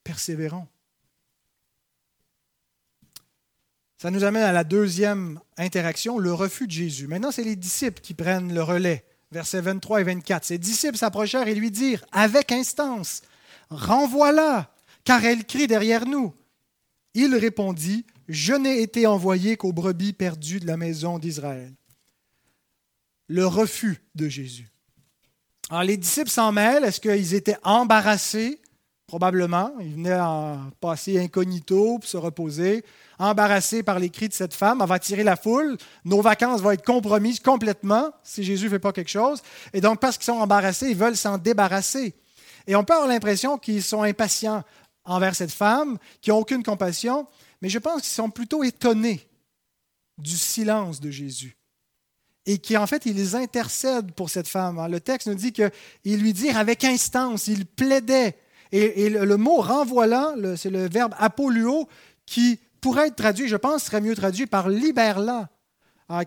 [0.05, 0.67] persévérons.
[3.97, 7.07] Ça nous amène à la deuxième interaction, le refus de Jésus.
[7.07, 9.05] Maintenant, c'est les disciples qui prennent le relais.
[9.33, 10.45] Versets 23 et 24.
[10.45, 13.23] Ses disciples s'approchèrent et lui dirent, avec instance,
[13.71, 16.35] renvoie-la, car elle crie derrière nous.
[17.15, 21.75] Il répondit, Je n'ai été envoyé qu'aux brebis perdues de la maison d'Israël
[23.31, 24.69] le refus de Jésus.
[25.71, 26.83] Alors, les disciples s'en mêlent.
[26.83, 28.60] Est-ce qu'ils étaient embarrassés?
[29.11, 29.73] Probablement.
[29.81, 32.85] Ils venaient en passer incognito pour se reposer,
[33.19, 34.79] embarrassés par les cris de cette femme.
[34.81, 35.77] Elle va tirer la foule.
[36.05, 39.43] Nos vacances vont être compromises complètement si Jésus ne fait pas quelque chose.
[39.73, 42.15] Et donc, parce qu'ils sont embarrassés, ils veulent s'en débarrasser.
[42.69, 44.63] Et on peut avoir l'impression qu'ils sont impatients
[45.05, 47.27] envers cette femme, qui n'ont aucune compassion,
[47.63, 49.29] mais je pense qu'ils sont plutôt étonnés
[50.19, 51.57] du silence de Jésus
[52.47, 54.81] et qui en fait, il les intercède pour cette femme.
[54.89, 58.37] Le texte nous dit qu'il lui dit avec instance, il plaidait.
[58.73, 60.07] Et, le, mot renvoie
[60.57, 61.89] c'est le verbe apoluo
[62.27, 65.49] qui pourrait être traduit, je pense, serait mieux traduit par libère-la.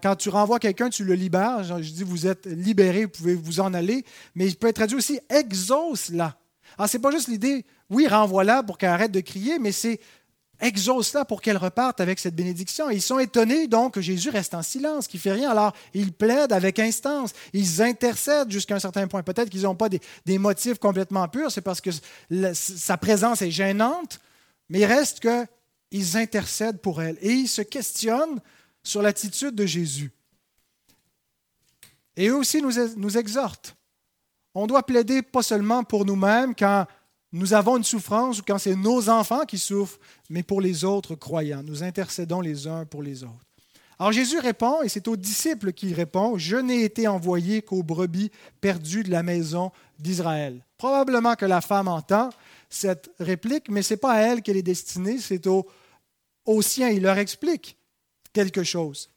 [0.02, 1.64] Quand tu renvoies quelqu'un, tu le libères.
[1.64, 4.06] Je dis, vous êtes libéré, vous pouvez vous en aller.
[4.36, 6.38] Mais il peut être traduit aussi exauce-la.
[6.78, 10.00] Alors, ce n'est pas juste l'idée, oui, renvoie-la pour qu'elle arrête de crier, mais c'est
[10.62, 12.90] exauce-la pour qu'elle reparte avec cette bénédiction.
[12.90, 15.50] Ils sont étonnés donc que Jésus reste en silence, qu'il ne fait rien.
[15.50, 19.24] Alors, ils plaident avec instance, ils intercèdent jusqu'à un certain point.
[19.24, 21.90] Peut-être qu'ils n'ont pas des, motifs complètement purs, c'est parce que
[22.54, 24.20] sa présence est gênante,
[24.70, 28.40] mais il reste qu'ils intercèdent pour elle et ils se questionnent
[28.84, 30.12] sur l'attitude de Jésus.
[32.16, 33.76] Et eux aussi nous, nous exhortent.
[34.56, 36.86] On doit plaider pas seulement pour nous-mêmes quand
[37.34, 41.16] nous avons une souffrance ou quand c'est nos enfants qui souffrent, mais pour les autres
[41.16, 41.64] croyants.
[41.64, 43.34] Nous intercédons les uns pour les autres.
[43.98, 48.32] Alors Jésus répond, et c'est aux disciples qu'il répond, Je n'ai été envoyé qu'aux brebis
[48.62, 50.64] perdues de la maison d'Israël.
[50.78, 52.30] Probablement que la femme entend
[52.70, 55.68] cette réplique, mais ce n'est pas à elle qu'elle est destinée, c'est aux,
[56.46, 56.90] aux siens.
[56.90, 57.78] Il leur explique
[58.32, 59.10] quelque chose.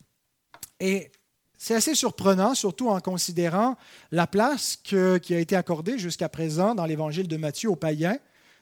[0.81, 1.11] Et
[1.59, 3.77] c'est assez surprenant, surtout en considérant
[4.11, 8.19] la place qui a été accordée jusqu'à présent dans l'évangile de Matthieu aux païens.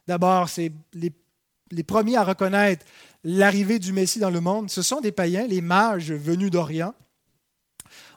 [0.06, 1.12] D'abord, c'est les,
[1.82, 2.84] premiers à reconnaître
[3.24, 4.70] l'arrivée du Messie dans le monde.
[4.70, 6.94] Ce sont des païens, les mages venus d'Orient.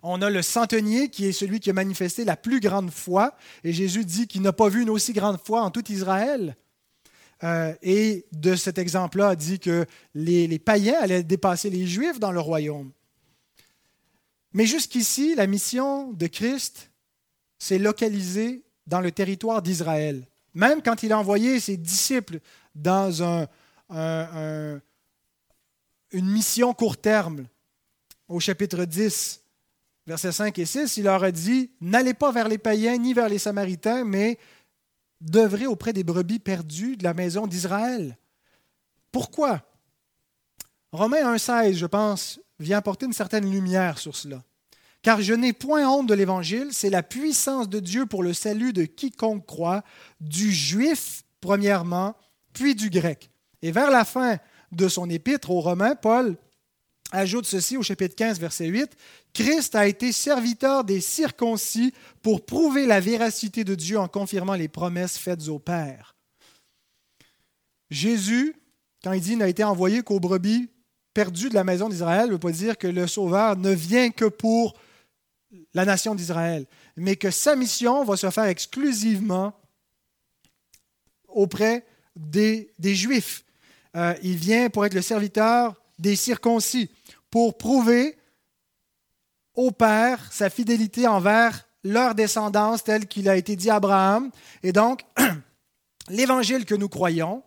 [0.03, 3.35] On a le centenier qui est celui qui a manifesté la plus grande foi.
[3.63, 6.55] Et Jésus dit qu'il n'a pas vu une aussi grande foi en tout Israël.
[7.43, 12.39] Euh, et de cet exemple-là, dit que les païens allaient dépasser les Juifs dans le
[12.39, 12.91] royaume.
[14.53, 16.91] Mais jusqu'ici, la mission de Christ
[17.59, 20.27] s'est localisée dans le territoire d'Israël.
[20.53, 22.39] Même quand il a envoyé ses disciples
[22.73, 23.45] dans
[23.91, 24.81] une
[26.11, 27.47] mission court terme,
[28.27, 29.43] au chapitre 10,
[30.05, 33.29] versets 5 et 6, il leur a dit, N'allez pas vers les païens ni vers
[33.29, 34.37] les Samaritains, mais
[35.21, 38.17] devrez auprès des brebis perdues de la maison d'Israël.
[39.11, 39.61] Pourquoi?
[40.91, 44.43] Romains 1,16, je pense, vient apporter une certaine lumière sur cela.
[45.01, 48.73] Car je n'ai point honte de l'Évangile, c'est la puissance de Dieu pour le salut
[48.73, 49.83] de quiconque croit,
[50.19, 52.15] du juif premièrement,
[52.53, 53.29] puis du grec.
[53.61, 54.37] Et vers la fin
[54.71, 56.37] de son épître aux Romains, Paul
[57.11, 58.91] ajoute ceci au chapitre 15, verset 8,
[59.33, 64.67] Christ a été serviteur des circoncis pour prouver la véracité de Dieu en confirmant les
[64.67, 66.15] promesses faites au Père.
[67.89, 68.55] Jésus,
[69.03, 70.69] quand il dit n'a été envoyé qu'aux brebis
[71.17, 74.25] perdu de la maison d'Israël ne veut pas dire que le Sauveur ne vient que
[74.25, 74.75] pour
[75.73, 79.59] la nation d'Israël, mais que sa mission va se faire exclusivement
[81.27, 83.43] auprès des, Juifs.
[83.95, 86.91] Euh, il vient pour être le serviteur des circoncis,
[87.31, 88.15] pour prouver
[89.55, 94.29] opère sa fidélité envers leur descendance telle qu'il a été dit à Abraham.
[94.61, 95.03] Et donc,
[96.09, 97.41] l'évangile que nous croyons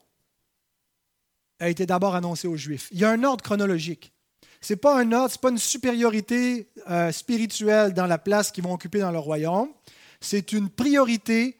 [1.60, 2.88] a été d'abord annoncé aux Juifs.
[2.90, 4.12] Il y a un ordre chronologique.
[4.60, 8.50] Ce n'est pas un ordre, ce n'est pas une supériorité euh, spirituelle dans la place
[8.50, 9.68] qu'ils vont occuper dans le royaume.
[10.20, 11.58] C'est une priorité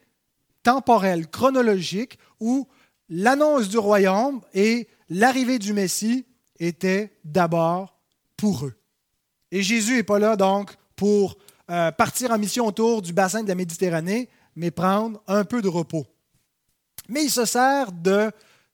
[0.63, 2.67] temporelle, chronologique, où
[3.09, 6.25] l'annonce du royaume et l'arrivée du Messie
[6.59, 7.97] étaient d'abord
[8.37, 8.73] pour eux.
[9.51, 11.37] Et Jésus n'est pas là donc pour
[11.69, 15.67] euh, partir en mission autour du bassin de la Méditerranée, mais prendre un peu de
[15.67, 16.05] repos.
[17.09, 18.31] Mais il se sert de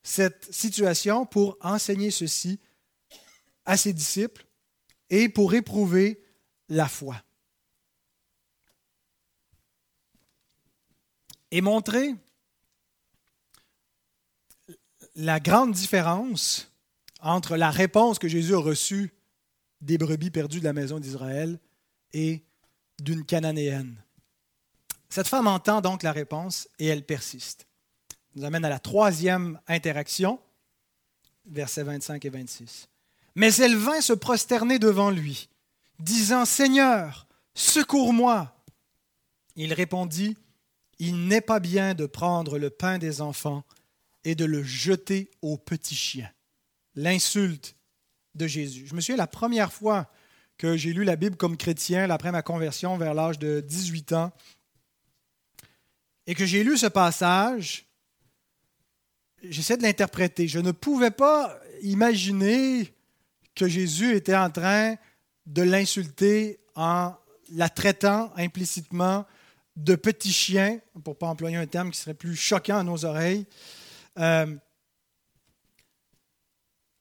[0.08, 2.58] cette situation pour enseigner ceci
[3.66, 4.46] à ses disciples
[5.10, 6.24] et pour éprouver
[6.70, 7.22] la foi.
[11.50, 12.14] Et montrer
[15.14, 16.72] la grande différence
[17.20, 19.12] entre la réponse que Jésus a reçue
[19.82, 21.60] des brebis perdues de la maison d'Israël
[22.14, 22.46] et
[22.98, 24.02] d'une cananéenne.
[25.10, 27.67] Cette femme entend donc la réponse et elle persiste.
[28.34, 30.38] Nous amène à la troisième interaction,
[31.46, 32.88] versets 25 et 26.
[33.34, 35.48] Mais elle vint se prosterner devant lui,
[35.98, 38.54] disant, Seigneur, secours-moi.
[39.56, 40.36] Il répondit,
[40.98, 43.64] Il n'est pas bien de prendre le pain des enfants
[44.24, 46.30] et de le jeter aux petits chiens.
[46.94, 47.76] L'insulte
[48.34, 48.86] de Jésus.
[48.86, 50.10] Je me souviens la première fois
[50.58, 54.32] que j'ai lu la Bible comme chrétien, après ma conversion vers l'âge de 18 ans,
[56.26, 57.87] et que j'ai lu ce passage,
[59.42, 60.48] j'essaie de l'interpréter.
[60.48, 62.92] Je ne pouvais pas imaginer
[63.54, 64.96] que Jésus était en train
[65.46, 67.14] de l'insulter en
[67.52, 69.26] la traitant implicitement
[69.76, 73.04] de petit chien, pour ne pas employer un terme qui serait plus choquant à nos
[73.04, 73.46] oreilles.
[74.18, 74.54] Euh,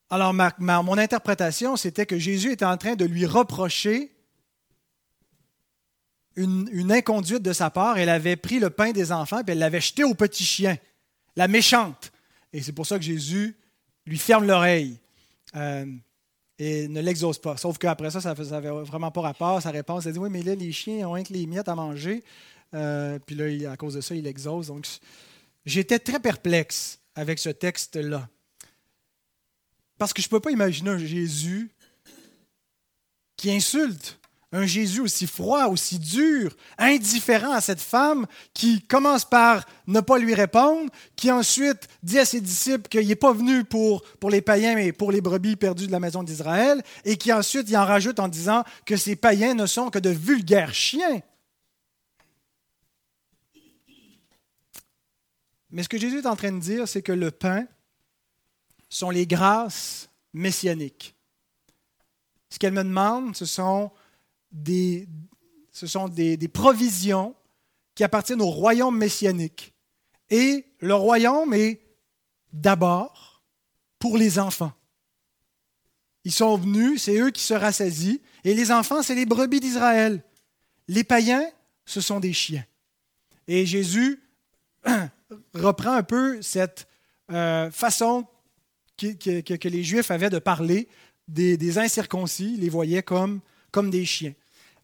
[0.09, 4.15] alors, mon interprétation, c'était que Jésus était en train de lui reprocher
[6.37, 7.97] une, inconduite de sa part.
[7.97, 10.77] Elle avait pris le pain des enfants et elle l'avait jeté au petit chien,
[11.35, 12.11] la méchante.
[12.53, 13.55] Et c'est pour ça que Jésus
[14.05, 14.99] lui ferme l'oreille
[15.55, 15.85] euh,
[16.59, 17.57] et ne l'exauce pas.
[17.57, 19.61] Sauf qu'après ça, ça n'avait vraiment pas rapport.
[19.61, 21.75] Sa réponse, elle dit Oui, mais là, les chiens ont rien que les miettes à
[21.75, 22.23] manger.
[22.73, 24.67] Euh, puis là, à cause de ça, il l'exauce.
[24.67, 24.87] Donc,
[25.65, 28.27] j'étais très perplexe avec ce texte-là.
[29.97, 31.71] Parce que je ne peux pas imaginer un Jésus
[33.35, 34.19] qui insulte,
[34.53, 40.17] un Jésus aussi froid, aussi dur, indifférent à cette femme qui commence par ne pas
[40.17, 44.41] lui répondre, qui ensuite dit à ses disciples qu'il n'est pas venu pour, pour les
[44.41, 47.85] païens, mais pour les brebis perdues de la maison d'Israël, et qui ensuite il en
[47.85, 51.21] rajoute en disant que ces païens ne sont que de vulgaires chiens.
[55.69, 57.67] Mais ce que Jésus est en train de dire, c'est que le pain
[58.87, 61.15] sont les grâces messianiques.
[62.49, 63.91] Ce qu'elle me demande, ce sont
[64.51, 65.07] des,
[65.71, 67.35] ce sont des, des provisions
[67.95, 69.73] qui appartiennent au royaume messianique.
[70.29, 71.81] Et le royaume est
[72.53, 73.43] d'abord
[73.99, 74.73] pour les enfants.
[76.23, 80.23] Ils sont venus, c'est eux qui se rassasient, et les enfants, c'est les brebis d'Israël.
[80.87, 81.45] Les païens,
[81.85, 82.65] ce sont des chiens.
[83.47, 84.21] Et Jésus
[85.53, 86.87] reprend un peu cette
[87.31, 88.25] euh, façon
[88.97, 90.87] que, les Juifs avaient de parler
[91.27, 94.33] des, incirconcis, les voyaient comme, comme des chiens.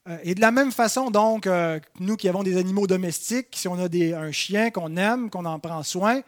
[0.10, 3.68] Euh, et de la même façon, donc, euh, nous qui avons des animaux domestiques, si
[3.68, 6.22] on a un chien qu'on aime, qu'on en prend soin,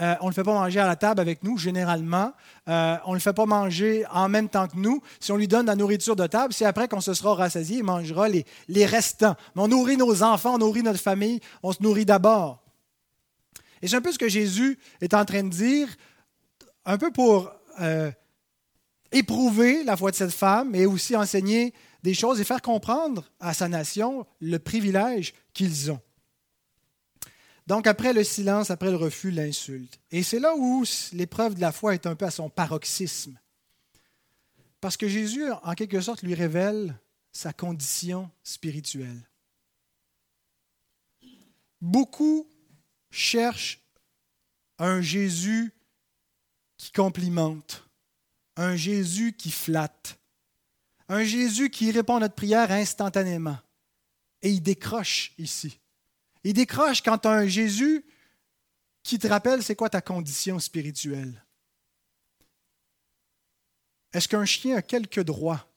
[0.00, 2.32] euh, on ne le fait pas manger à la table avec nous, généralement.
[2.66, 5.00] on ne le fait pas manger en même temps que nous.
[5.20, 7.84] Si on lui donne la nourriture de table, c'est après qu'on se sera rassasié, il
[7.84, 9.36] mangera les, restants.
[9.54, 12.62] Mais on nourrit nos enfants, on nourrit notre famille, on se nourrit d'abord.
[13.80, 15.88] Et c'est un peu ce que Jésus est en train de dire
[16.84, 17.52] un peu pour
[19.12, 21.72] éprouver la foi de cette femme et aussi enseigner
[22.02, 26.00] des choses et faire comprendre à sa nation le privilège qu'ils ont.
[27.66, 30.00] Donc après le silence, après le refus, l'insulte.
[30.10, 33.38] Et c'est là où l'épreuve de la foi est un peu à son paroxysme.
[34.80, 36.98] Parce que Jésus, en quelque sorte, lui révèle
[37.30, 39.28] sa condition spirituelle.
[41.80, 42.48] Beaucoup
[43.10, 43.80] cherchent
[44.78, 45.72] un Jésus
[46.76, 47.88] qui complimente,
[48.56, 50.18] un Jésus qui flatte,
[51.12, 53.58] un Jésus qui répond à notre prière instantanément.
[54.40, 55.78] Et il décroche ici.
[56.42, 58.04] Il décroche quand tu as un Jésus
[59.02, 61.44] qui te rappelle c'est quoi ta condition spirituelle.
[64.12, 65.68] Est-ce qu'un chien a quelques droits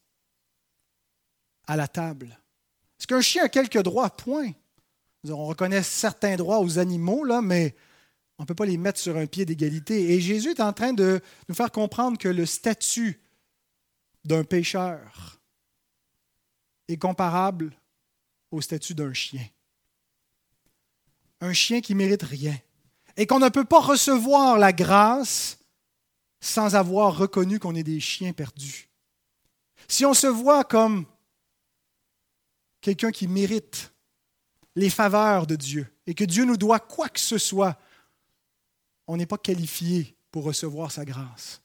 [1.68, 2.40] à la table?
[3.00, 4.10] Est-ce qu'un chien a quelques droits?
[4.10, 4.52] Point.
[5.28, 7.76] On reconnaît certains droits aux animaux, là, mais
[8.38, 10.14] on ne peut pas les mettre sur un pied d'égalité.
[10.14, 11.20] Et Jésus est en train de
[11.50, 13.25] nous faire comprendre que le statut
[14.26, 15.40] d'un pécheur
[16.88, 17.72] est comparable
[18.52, 19.46] au statut d'un chien.
[21.42, 22.58] Un chien qui mérite rien.
[23.18, 25.60] Et qu'on ne peut pas recevoir la grâce
[26.40, 28.90] sans avoir reconnu qu'on est des chiens perdus.
[29.88, 31.06] Si on se voit comme
[32.82, 33.94] quelqu'un qui mérite
[34.76, 37.80] les faveurs de Dieu et que Dieu nous doit quoi que ce soit,
[39.08, 41.62] on n'est pas qualifié pour recevoir sa grâce.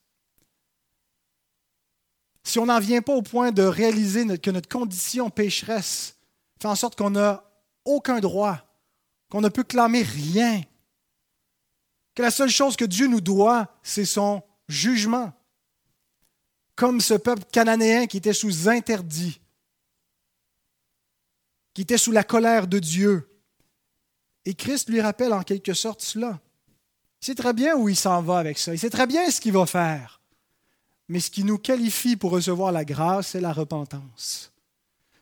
[2.43, 6.17] Si on n'en vient pas au point de réaliser que notre condition pécheresse
[6.61, 7.45] fait en sorte qu'on n'a
[7.85, 8.59] aucun droit,
[9.31, 10.63] qu'on ne peut clamer rien,
[12.15, 15.33] que la seule chose que Dieu nous doit, c'est son jugement,
[16.75, 19.41] comme ce peuple cananéen qui était sous interdit,
[21.75, 23.27] qui était sous la colère de Dieu.
[24.45, 26.41] Et Christ lui rappelle en quelque sorte cela.
[27.23, 28.73] Il sait très bien où il s'en va avec ça.
[28.73, 30.20] Il sait très bien ce qu'il va faire.
[31.11, 34.53] Mais ce qui nous qualifie pour recevoir la grâce, c'est la repentance.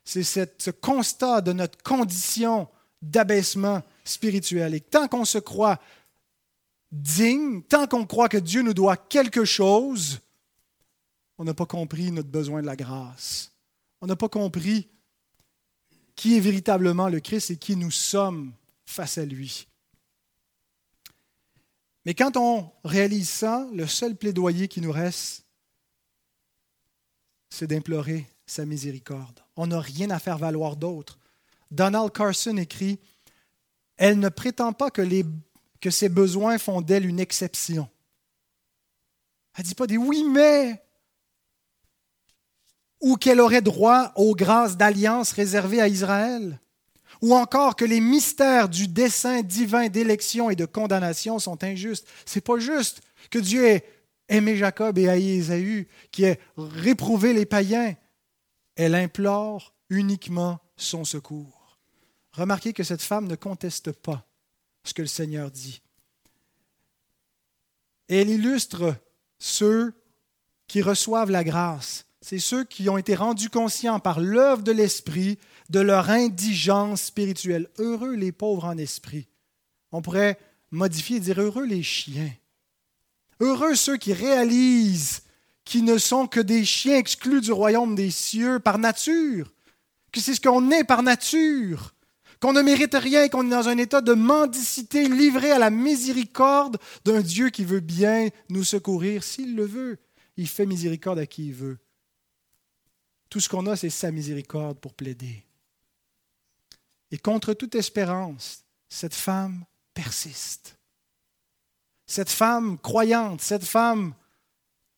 [0.04, 2.68] C'est ce constat de notre condition
[3.00, 4.74] d'abaissement spirituel.
[4.74, 5.80] Et tant qu'on se croit
[6.92, 10.20] digne, tant qu'on croit que Dieu nous doit quelque chose,
[11.38, 13.50] on n'a pas compris notre besoin de la grâce.
[14.02, 14.88] On n'a pas compris
[16.16, 18.52] qui est véritablement le Christ et qui nous sommes
[18.84, 19.66] face à lui.
[22.04, 25.47] Mais quand on réalise ça, le seul plaidoyer qui nous reste,
[27.50, 29.40] c'est d'implorer sa miséricorde.
[29.56, 31.18] On n'a rien à faire valoir d'autre.
[31.70, 32.98] Donald Carson écrit
[33.96, 35.02] Elle ne prétend pas que,
[35.90, 37.88] ses besoins font d'elle une exception.
[39.56, 40.82] Elle ne dit pas des oui, mais
[43.00, 46.58] ou qu'elle aurait droit aux grâces d'alliance réservées à Israël
[47.22, 52.06] ou encore que les mystères du dessein divin d'élection et de condamnation sont injustes.
[52.24, 53.84] C'est pas juste que Dieu ait
[54.28, 57.94] aimé Jacob et haï Ésaü, qui ait réprouvé les païens.
[58.76, 61.78] Elle implore uniquement son secours.
[62.32, 64.26] Remarquez que cette femme ne conteste pas
[64.84, 65.82] ce que le Seigneur dit.
[68.08, 68.94] Elle illustre
[69.38, 69.92] ceux
[70.66, 72.06] qui reçoivent la grâce.
[72.20, 75.38] C'est ceux qui ont été rendus conscients par l'œuvre de l'Esprit
[75.70, 77.68] de leur indigence spirituelle.
[77.78, 79.28] Heureux les pauvres en esprit.
[79.92, 80.38] On pourrait
[80.70, 82.30] modifier et dire heureux les chiens.
[83.40, 85.22] Heureux ceux qui réalisent
[85.64, 89.52] qu'ils ne sont que des chiens exclus du royaume des cieux par nature,
[90.12, 91.94] que c'est ce qu'on est par nature,
[92.40, 96.78] qu'on ne mérite rien, qu'on est dans un état de mendicité livré à la miséricorde
[97.04, 99.98] d'un Dieu qui veut bien nous secourir s'il le veut.
[100.36, 101.78] Il fait miséricorde à qui il veut.
[103.28, 105.44] Tout ce qu'on a, c'est sa miséricorde pour plaider.
[107.10, 110.77] Et contre toute espérance, cette femme persiste.
[112.08, 114.14] Cette femme croyante, cette femme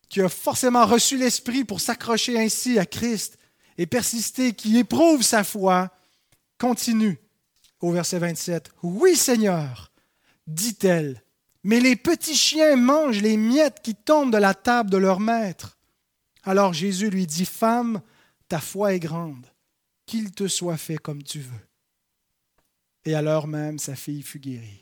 [0.09, 3.37] qui a forcément reçu l'Esprit pour s'accrocher ainsi à Christ
[3.77, 5.91] et persister, qui éprouve sa foi,
[6.57, 7.19] continue
[7.81, 8.71] au verset 27.
[8.81, 9.91] Oui Seigneur,
[10.47, 11.23] dit-elle,
[11.63, 15.77] mais les petits chiens mangent les miettes qui tombent de la table de leur maître.
[16.43, 18.01] Alors Jésus lui dit, Femme,
[18.47, 19.45] ta foi est grande,
[20.07, 21.71] qu'il te soit fait comme tu veux
[23.05, 24.80] et l'heure même, sa fille fut guérie.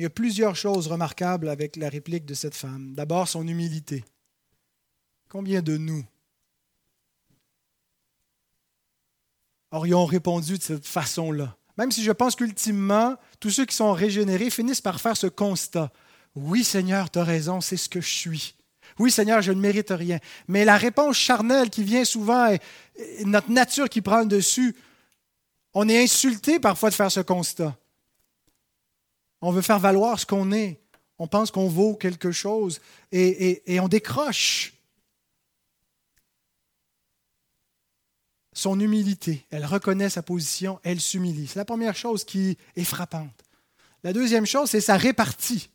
[0.00, 2.94] Il y a plusieurs choses remarquables avec la réplique de cette femme.
[2.94, 4.02] D'abord, son humilité.
[5.28, 6.02] Combien de nous
[9.70, 11.54] aurions répondu de cette façon-là?
[11.76, 15.92] Même si je pense qu'ultimement, tous ceux qui sont régénérés finissent par faire ce constat.
[16.34, 18.54] Oui, Seigneur, tu as raison, c'est ce que je suis.
[18.98, 20.18] Oui, Seigneur, je ne mérite rien.
[20.48, 22.56] Mais la réponse charnelle qui vient souvent,
[23.26, 24.74] notre nature qui prend le dessus,
[25.74, 27.76] on est insulté parfois de faire ce constat.
[29.40, 30.80] On veut faire valoir ce qu'on est.
[31.18, 32.80] On pense qu'on vaut quelque chose
[33.12, 34.72] et, on décroche.
[38.52, 41.46] Son humilité, elle reconnaît sa position, elle s'humilie.
[41.46, 43.44] C'est la première chose qui est frappante.
[44.02, 45.70] La deuxième chose, c'est sa répartie.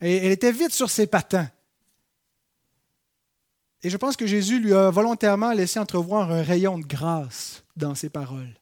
[0.00, 1.50] Elle était vite sur ses patins.
[3.82, 7.94] Et je pense que Jésus lui a volontairement laissé entrevoir un rayon de grâce dans
[7.94, 8.54] ses paroles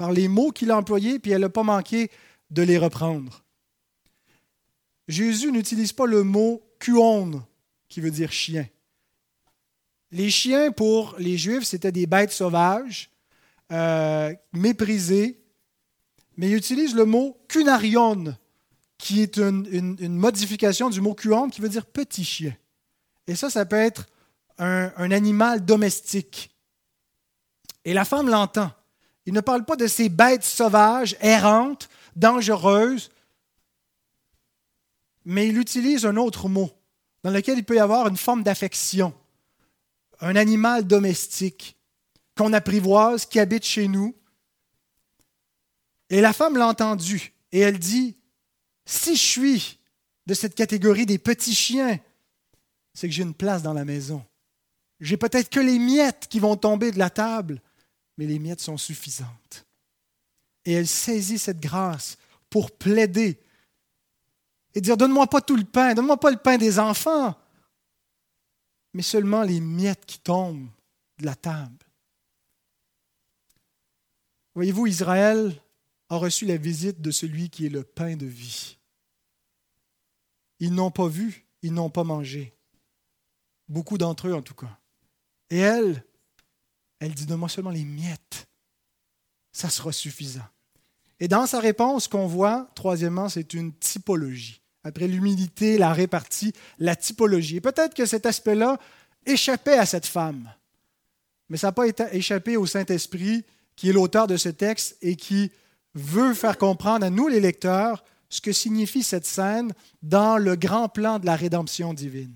[0.00, 2.10] par les mots qu'il a employés, puis elle n'a pas manqué
[2.50, 3.44] de les reprendre.
[5.08, 7.44] Jésus n'utilise pas le mot kuon,
[7.88, 8.66] qui veut dire chien.
[10.12, 13.10] Les chiens, pour les Juifs, c'était des bêtes sauvages,
[13.72, 15.40] euh, méprisées,
[16.36, 18.36] mais il utilise le mot kunarion,
[18.98, 22.56] qui est une, modification du mot kuon, qui veut dire petit chien.
[23.26, 24.06] Et ça, ça peut être
[24.58, 26.50] un, un animal domestique.
[27.84, 28.72] Et la femme l'entend.
[29.26, 33.10] Il ne parle pas de ces bêtes sauvages, errantes, dangereuses,
[35.24, 36.70] mais il utilise un autre mot
[37.22, 39.14] dans lequel il peut y avoir une forme d'affection.
[40.20, 41.76] Un animal domestique,
[42.36, 44.14] qu'on apprivoise, qui habite chez nous.
[46.08, 48.16] Et la femme l'a entendu et elle dit,
[48.84, 49.78] si je suis
[50.26, 51.98] de cette catégorie des petits chiens,
[52.94, 54.24] c'est que j'ai une place dans la maison.
[55.00, 57.62] J'ai peut-être que les miettes qui vont tomber de la table,
[58.18, 59.66] mais les miettes sont suffisantes.
[60.64, 63.40] Et elle saisit cette grâce pour plaider
[64.74, 67.36] et dire, donne-moi pas tout le pain, donne-moi pas le pain des enfants,
[68.92, 70.68] mais seulement les miettes qui tombent
[71.18, 71.86] de la table.
[74.54, 75.60] Voyez-vous, Israël
[76.08, 78.78] a reçu la visite de celui qui est le pain de vie.
[80.58, 82.52] Ils n'ont pas vu, ils n'ont pas mangé.
[83.68, 84.78] Beaucoup d'entre eux, en tout cas.
[85.48, 86.04] Et elle,
[86.98, 88.48] elle dit, donne-moi seulement les miettes.
[89.52, 90.46] Ça sera suffisant.
[91.18, 94.60] Et dans sa réponse, qu'on voit, troisièmement, c'est une typologie.
[94.84, 97.56] Après l'humilité, la répartie, la typologie.
[97.56, 98.78] Et peut-être que cet aspect-là
[99.26, 100.50] échappait à cette femme.
[101.50, 103.44] Mais ça n'a pas échappé au Saint-Esprit,
[103.76, 105.50] qui est l'auteur de ce texte et qui
[105.94, 109.72] veut faire comprendre à nous, les lecteurs, ce que signifie cette scène
[110.02, 112.34] dans le grand plan de la rédemption divine.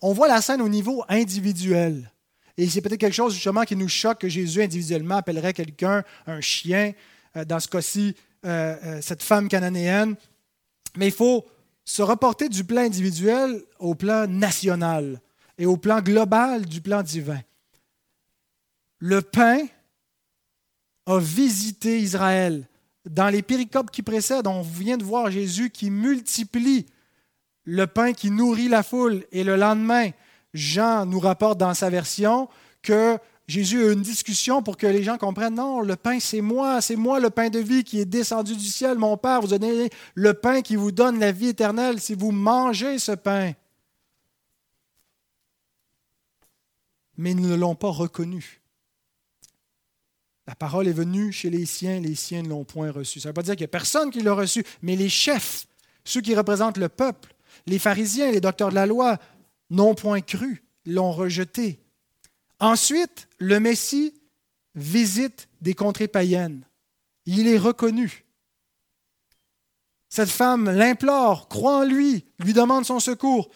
[0.00, 2.10] On voit la scène au niveau individuel.
[2.56, 6.40] Et c'est peut-être quelque chose justement qui nous choque que Jésus individuellement appellerait quelqu'un un
[6.40, 6.92] chien,
[7.36, 10.14] euh, dans ce cas-ci, euh, euh, cette femme cananéenne.
[10.96, 11.44] Mais il faut
[11.84, 15.20] se reporter du plan individuel au plan national
[15.58, 17.40] et au plan global du plan divin.
[18.98, 19.58] Le pain
[21.06, 22.66] a visité Israël.
[23.04, 26.86] Dans les péricopes qui précèdent, on vient de voir Jésus qui multiplie
[27.64, 29.24] le pain qui nourrit la foule.
[29.32, 30.10] Et le lendemain,
[30.54, 32.48] Jean nous rapporte dans sa version
[32.80, 36.80] que Jésus a une discussion pour que les gens comprennent, non, le pain c'est moi,
[36.80, 38.96] c'est moi le pain de vie qui est descendu du ciel.
[38.96, 42.30] Mon Père vous a donné le pain qui vous donne la vie éternelle si vous
[42.30, 43.52] mangez ce pain.
[47.18, 48.62] Mais ils ne l'ont pas reconnu.
[50.46, 53.20] La parole est venue chez les siens, les siens ne l'ont point reçu.
[53.20, 55.66] Ça ne veut pas dire qu'il n'y a personne qui l'a reçu, mais les chefs,
[56.04, 57.34] ceux qui représentent le peuple,
[57.66, 59.18] les pharisiens, les docteurs de la loi,
[59.70, 61.80] n'ont point cru, l'ont rejeté.
[62.60, 64.14] Ensuite, le Messie
[64.74, 66.66] visite des contrées païennes.
[67.26, 68.24] Il est reconnu.
[70.08, 73.50] Cette femme l'implore, croit en lui, lui demande son secours,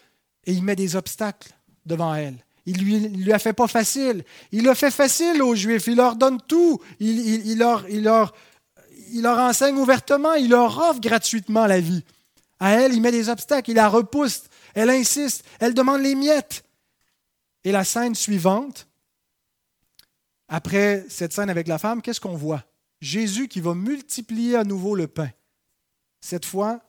[0.45, 1.53] et il met des obstacles
[1.87, 2.37] devant elle.
[2.69, 4.25] Il lui, lui a fait pas facile.
[4.53, 5.87] Il l'a fait facile aux Juifs.
[5.87, 6.79] Il leur donne tout.
[7.01, 8.35] Il, il, leur, il, leur,
[9.11, 10.35] il leur enseigne ouvertement.
[10.35, 12.05] Il leur offre gratuitement la vie.
[12.61, 13.71] À elle, il met des obstacles.
[13.71, 14.43] Il la repousse.
[14.79, 15.45] Elle insiste.
[15.59, 16.63] Elle demande les miettes.
[17.65, 18.87] Et la scène suivante,
[20.47, 22.65] après cette scène avec la femme, qu'est-ce qu'on voit?
[23.01, 25.31] Jésus qui va multiplier à nouveau le pain.
[26.21, 26.81] Cette fois,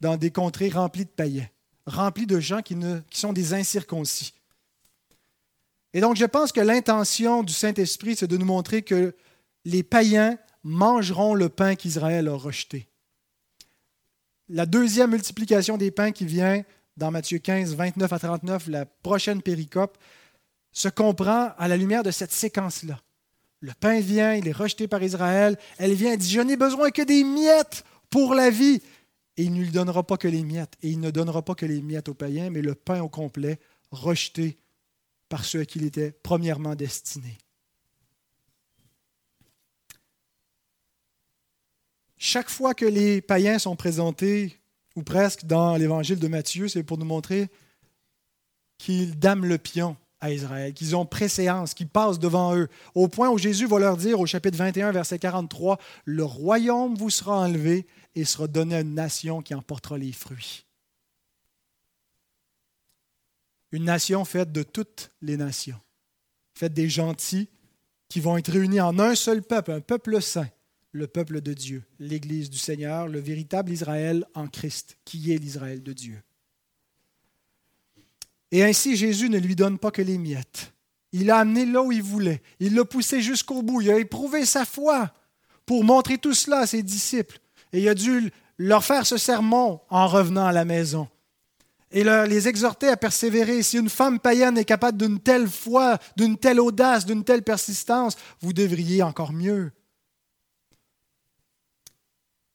[0.00, 1.48] dans des contrées remplies de païens,
[1.86, 2.76] remplies de gens qui,
[3.10, 4.32] sont des incirconcis.
[5.92, 9.12] Et donc, je pense que l'intention du Saint-Esprit, c'est de nous montrer que
[9.64, 12.88] les païens mangeront le pain qu'Israël a rejeté.
[14.48, 16.62] La deuxième multiplication des pains qui vient
[16.96, 19.98] dans Matthieu 15, 29 à 39, la prochaine péricope,
[20.72, 23.00] se comprend à la lumière de cette séquence-là.
[23.60, 25.56] Le pain vient, il est rejeté par Israël.
[25.78, 28.82] Elle vient et dit, je n'ai besoin que des miettes pour la vie.
[29.36, 30.74] Et il ne lui donnera pas que les miettes.
[30.82, 33.58] Et il ne donnera pas que les miettes aux païens, mais le pain au complet,
[33.90, 34.58] rejeté
[35.28, 37.38] par ceux à qui il était premièrement destiné.
[42.18, 44.60] Chaque fois que les païens sont présentés,
[44.96, 47.48] ou presque dans l'évangile de Matthieu, c'est pour nous montrer
[48.78, 53.28] qu'ils dament le pion à Israël, qu'ils ont préséance, qu'ils passent devant eux, au point
[53.30, 57.86] où Jésus va leur dire au chapitre 21, verset 43, Le royaume vous sera enlevé
[58.14, 60.64] et sera donné à une nation qui en portera les fruits.
[63.74, 65.80] une nation faite de toutes les nations,
[66.54, 67.48] faite des gentils
[68.08, 70.48] qui vont être réunis en un seul peuple, un peuple saint,
[70.94, 75.82] le peuple de Dieu, l'Église du Seigneur, le véritable Israël en Christ, qui est l'Israël
[75.82, 76.22] de Dieu.
[78.52, 80.72] Et ainsi, Jésus ne lui donne pas que les miettes.
[81.10, 82.42] Il l'a amené là où il voulait.
[82.60, 83.80] Il l'a poussé jusqu'au bout.
[83.80, 85.12] Il a éprouvé sa foi
[85.66, 87.40] pour montrer tout cela à ses disciples.
[87.72, 91.08] Et il a dû leur faire ce sermon en revenant à la maison
[91.90, 93.62] et les exhorter à persévérer.
[93.62, 98.16] Si une femme païenne est capable d'une telle foi, d'une telle audace, d'une telle persistance,
[98.40, 99.72] vous devriez encore mieux.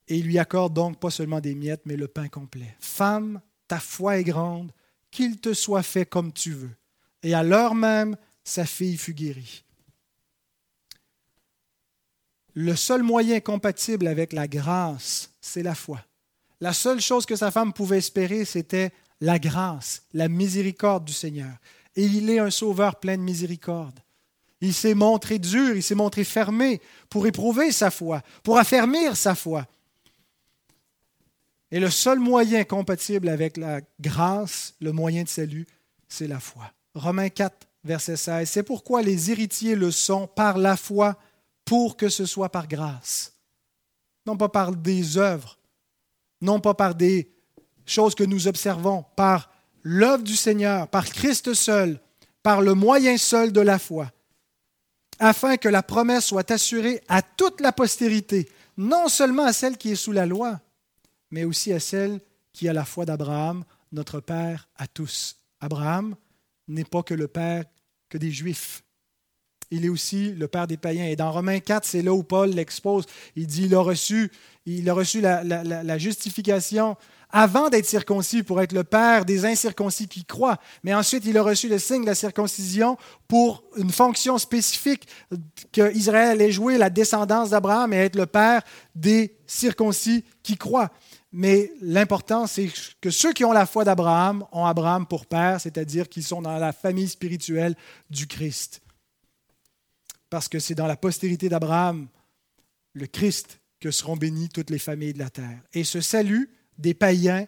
[0.10, 2.76] Et il lui accorde donc pas seulement des miettes, mais le pain complet.
[2.80, 4.72] Femme, ta foi est grande,
[5.12, 6.76] qu'il te soit fait comme tu veux.
[7.22, 9.64] Et à l'heure même, sa fille fut guérie.
[12.56, 16.04] Le seul moyen compatible avec la grâce, c'est la foi.
[16.60, 18.92] La seule chose que sa femme pouvait espérer, c'était
[19.22, 21.54] la grâce, la miséricorde du Seigneur.
[21.96, 24.00] Et il est un sauveur plein de miséricorde.
[24.62, 29.36] Il s'est montré dur, il s'est montré fermé pour éprouver sa foi, pour affermir sa
[29.36, 29.66] foi.
[31.72, 35.68] Et le seul moyen compatible avec la grâce, le moyen de salut,
[36.08, 36.72] c'est la foi.
[36.96, 38.50] Romains 4, verset 16.
[38.50, 41.18] C'est pourquoi les héritiers le sont par la foi,
[41.66, 43.34] pour que ce soit par grâce.
[44.26, 45.60] Non pas par des œuvres,
[46.42, 47.32] non pas par des
[47.86, 49.52] choses que nous observons, par
[49.84, 52.00] l'œuvre du Seigneur, par Christ seul,
[52.42, 54.12] par le moyen seul de la foi,
[55.20, 59.92] afin que la promesse soit assurée à toute la postérité, non seulement à celle qui
[59.92, 60.60] est sous la loi,
[61.32, 62.20] mais aussi à celle
[62.54, 65.38] qui a la foi d'Abraham, notre Père à tous.
[65.60, 66.16] Abraham
[66.68, 67.66] n'est pas que le Père
[68.10, 68.84] que des Juifs.
[69.72, 71.06] Il est aussi le Père des païens.
[71.06, 73.06] Et dans Romains 4, c'est là où Paul l'expose.
[73.36, 74.32] Il dit il a reçu,
[74.66, 76.98] il a reçu la, la justification
[77.32, 80.58] avant d'être circoncis pour être le Père des incirconcis qui croient.
[80.84, 85.08] Mais ensuite, il a reçu le signe de la circoncision pour une fonction spécifique
[85.72, 88.64] que Israël ait joué la descendance d'Abraham et être le Père
[88.96, 90.90] des circoncis qui croient.
[91.32, 92.70] Mais l'important, c'est
[93.02, 96.58] que ceux qui ont la foi d'Abraham ont Abraham pour père, c'est-à-dire qu'ils sont dans
[96.58, 97.76] la famille spirituelle
[98.10, 98.82] du Christ.
[100.30, 102.08] Parce que c'est dans la postérité d'Abraham,
[102.94, 105.60] le Christ, que seront bénies toutes les familles de la terre.
[105.74, 107.46] Et ce salut des païens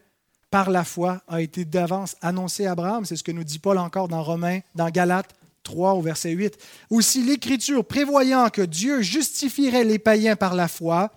[0.51, 3.05] par la foi a été d'avance annoncé à Abraham.
[3.05, 6.57] C'est ce que nous dit Paul encore dans Romains, dans Galates 3 au verset 8.
[6.89, 11.11] Aussi l'Écriture, prévoyant que Dieu justifierait les païens par la foi,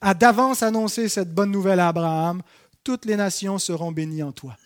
[0.00, 2.42] a d'avance annoncé cette bonne nouvelle à Abraham,
[2.84, 4.56] toutes les nations seront bénies en toi.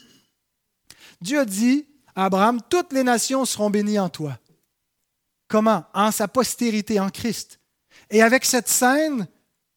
[1.20, 4.38] Dieu dit à Abraham, toutes les nations seront bénies en toi.
[5.48, 5.84] Comment?
[5.94, 7.60] En sa postérité, en Christ.
[8.10, 9.26] Et avec cette scène,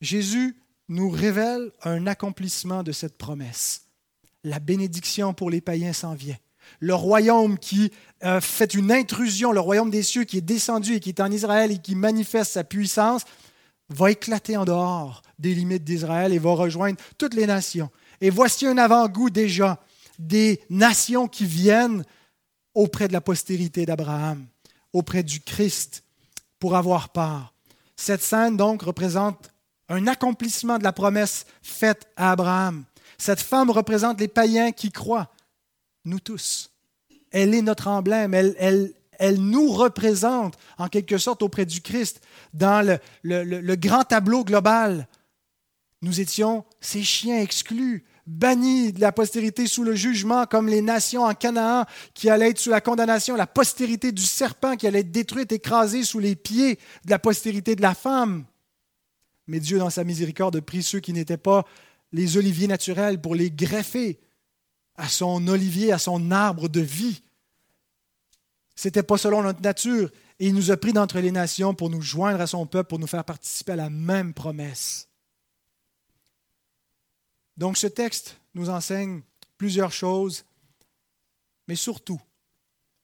[0.01, 0.55] Jésus
[0.89, 3.87] nous révèle un accomplissement de cette promesse.
[4.43, 6.37] La bénédiction pour les païens s'en vient.
[6.79, 7.91] Le royaume qui
[8.23, 11.31] euh, fait une intrusion, le royaume des cieux qui est descendu et qui est en
[11.31, 13.23] Israël et qui manifeste sa puissance,
[13.89, 17.89] va éclater en dehors des limites d'Israël et va rejoindre toutes les nations.
[18.21, 19.79] Et voici un avant-goût déjà
[20.19, 22.03] des nations qui viennent
[22.73, 24.45] auprès de la postérité d'Abraham,
[24.93, 26.03] auprès du Christ,
[26.59, 27.53] pour avoir part.
[27.95, 29.51] Cette scène, donc, représente
[29.89, 32.85] un accomplissement de la promesse faite à Abraham.
[33.17, 35.31] Cette femme représente les païens qui croient,
[36.05, 36.71] nous tous.
[37.31, 38.93] Elle est notre emblème, elle, elle,
[39.23, 42.19] elle nous représente en quelque sorte auprès du Christ
[42.53, 42.85] dans
[43.23, 45.07] le, grand tableau global.
[46.01, 51.23] Nous étions ces chiens exclus, bannis de la postérité sous le jugement, comme les nations
[51.23, 55.11] en Canaan qui allaient être sous la condamnation, la postérité du serpent qui allait être
[55.11, 58.43] détruite, écrasée sous les pieds de la postérité de la femme.
[59.47, 61.63] Mais Dieu, dans sa miséricorde, a pris ceux qui n'étaient pas
[62.11, 64.19] les oliviers naturels pour les greffer
[64.97, 67.22] à son olivier, à son arbre de vie
[68.75, 70.11] ce n'était pas selon notre nature.
[70.39, 72.99] Et il nous a pris d'entre les nations pour nous joindre à son peuple, pour
[72.99, 75.09] nous faire participer à la même promesse.
[77.55, 79.21] Donc ce texte nous enseigne
[79.57, 80.45] plusieurs choses,
[81.67, 82.21] mais surtout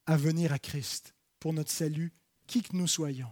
[0.06, 2.12] à venir à Christ pour notre salut,
[2.48, 3.32] qui que nous soyons.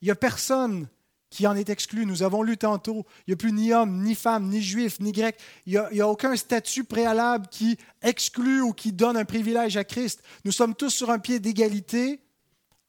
[0.00, 0.88] Il n'y a personne
[1.30, 2.06] qui en est exclu.
[2.06, 5.12] Nous avons lu tantôt, il n'y a plus ni homme, ni femme, ni juif, ni
[5.12, 5.38] grec.
[5.66, 10.22] Il n'y a, aucun statut préalable qui exclut ou qui donne un privilège à Christ.
[10.44, 12.20] Nous sommes tous sur un pied d'égalité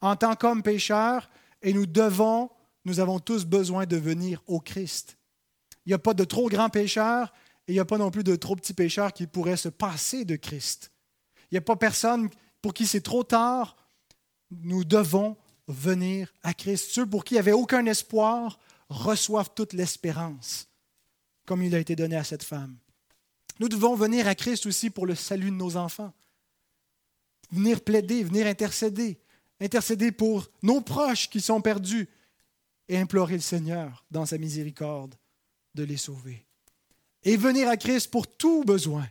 [0.01, 1.29] en tant qu'hommes pécheurs
[1.61, 2.49] et nous devons,
[2.85, 5.17] nous avons tous besoin de venir au Christ.
[5.85, 7.33] Il n'y a pas de trop grands pécheurs
[7.67, 10.23] et il n'y a pas non plus de trop petits pécheurs qui pourraient se passer
[10.23, 10.91] de Christ.
[11.51, 12.29] Il n'y a pas personne
[12.61, 13.75] pour qui c'est trop tard.
[14.51, 15.35] Nous devons
[15.69, 16.89] venir à Christ.
[16.91, 18.59] Ceux pour qui il n'y avait aucun espoir
[18.89, 20.67] reçoivent toute l'espérance,
[21.45, 22.75] comme il a été donné à cette femme.
[23.59, 26.13] Nous devons venir à Christ aussi pour le salut de nos enfants.
[27.51, 29.19] Venir plaider, venir intercéder,
[29.59, 32.09] intercéder pour nos proches qui sont perdus
[32.87, 35.15] et implorer le Seigneur dans sa miséricorde
[35.75, 36.45] de les sauver.
[37.23, 39.07] Et venir à Christ pour tout besoin,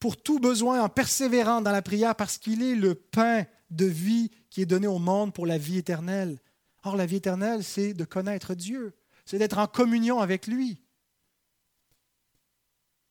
[0.00, 4.30] pour tout besoin en persévérant dans la prière parce qu'il est le pain de vie
[4.56, 6.38] qui est donné au monde pour la vie éternelle.
[6.82, 8.94] Or, la vie éternelle, c'est de connaître Dieu,
[9.26, 10.80] c'est d'être en communion avec lui.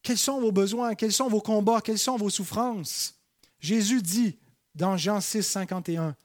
[0.02, 0.96] Quels sont vos besoins?
[0.96, 1.82] Quels sont vos combats?
[1.82, 3.14] Quelles sont vos souffrances?
[3.60, 4.40] Jésus dit
[4.74, 6.16] dans Jean 6, 51,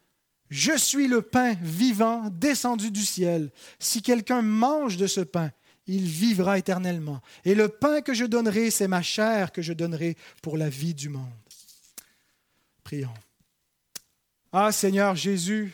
[0.48, 3.50] Je suis le pain vivant descendu du ciel.
[3.78, 5.52] Si quelqu'un mange de ce pain,
[5.86, 7.20] il vivra éternellement.
[7.44, 10.94] Et le pain que je donnerai, c'est ma chair que je donnerai pour la vie
[10.94, 11.28] du monde.
[12.82, 13.12] Prions.
[14.52, 15.72] Ah Seigneur Jésus,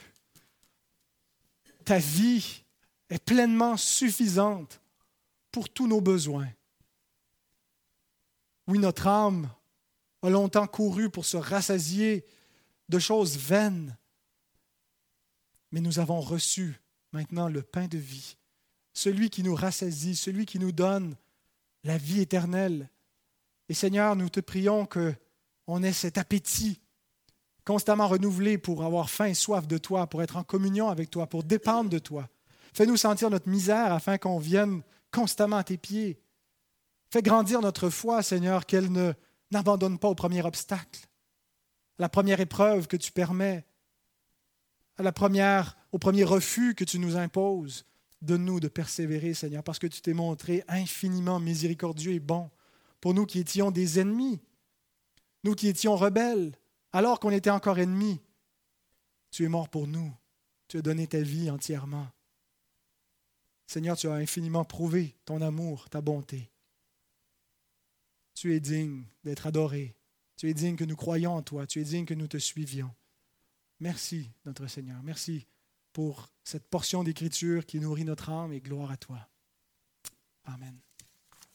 [1.85, 2.63] ta vie
[3.09, 4.81] est pleinement suffisante
[5.51, 6.49] pour tous nos besoins.
[8.67, 9.49] Oui, notre âme
[10.23, 12.27] a longtemps couru pour se rassasier
[12.89, 13.97] de choses vaines.
[15.73, 16.81] mais nous avons reçu
[17.13, 18.37] maintenant le pain de vie,
[18.93, 21.17] celui qui nous rassasie, celui qui nous donne
[21.85, 22.89] la vie éternelle.
[23.69, 25.15] Et Seigneur, nous te prions que
[25.67, 26.81] on ait cet appétit
[27.67, 31.27] constamment renouvelé pour avoir faim et soif de toi, pour être en communion avec toi,
[31.27, 32.29] pour dépendre de toi.
[32.73, 36.19] Fais-nous sentir notre misère afin qu'on vienne constamment à tes pieds.
[37.11, 39.13] Fais grandir notre foi, Seigneur, qu'elle ne
[39.51, 41.01] n'abandonne pas au premier obstacle,
[41.99, 43.67] à la première épreuve que tu permets,
[44.99, 47.85] au premier refus que tu nous imposes.
[48.23, 52.51] Donne-nous de persévérer, Seigneur, parce que tu t'es montré infiniment miséricordieux et bon
[53.01, 54.41] pour nous qui étions des ennemis,
[55.45, 56.53] nous qui étions rebelles,
[56.97, 58.23] alors qu'on était encore ennemis.
[59.31, 60.11] Tu es mort pour nous.
[60.67, 62.09] Tu as donné ta vie entièrement.
[63.67, 66.51] Seigneur, tu as infiniment prouvé ton amour, ta bonté.
[68.33, 69.95] Tu es digne d'être adoré.
[70.39, 71.67] Tu es digne que nous croyions en toi.
[71.67, 72.95] Tu es digne que nous te suivions.
[73.79, 75.03] Merci, notre Seigneur.
[75.03, 75.47] Merci
[75.93, 79.29] pour cette portion d'écriture qui nourrit notre âme et gloire à toi.
[80.45, 80.86] Amen.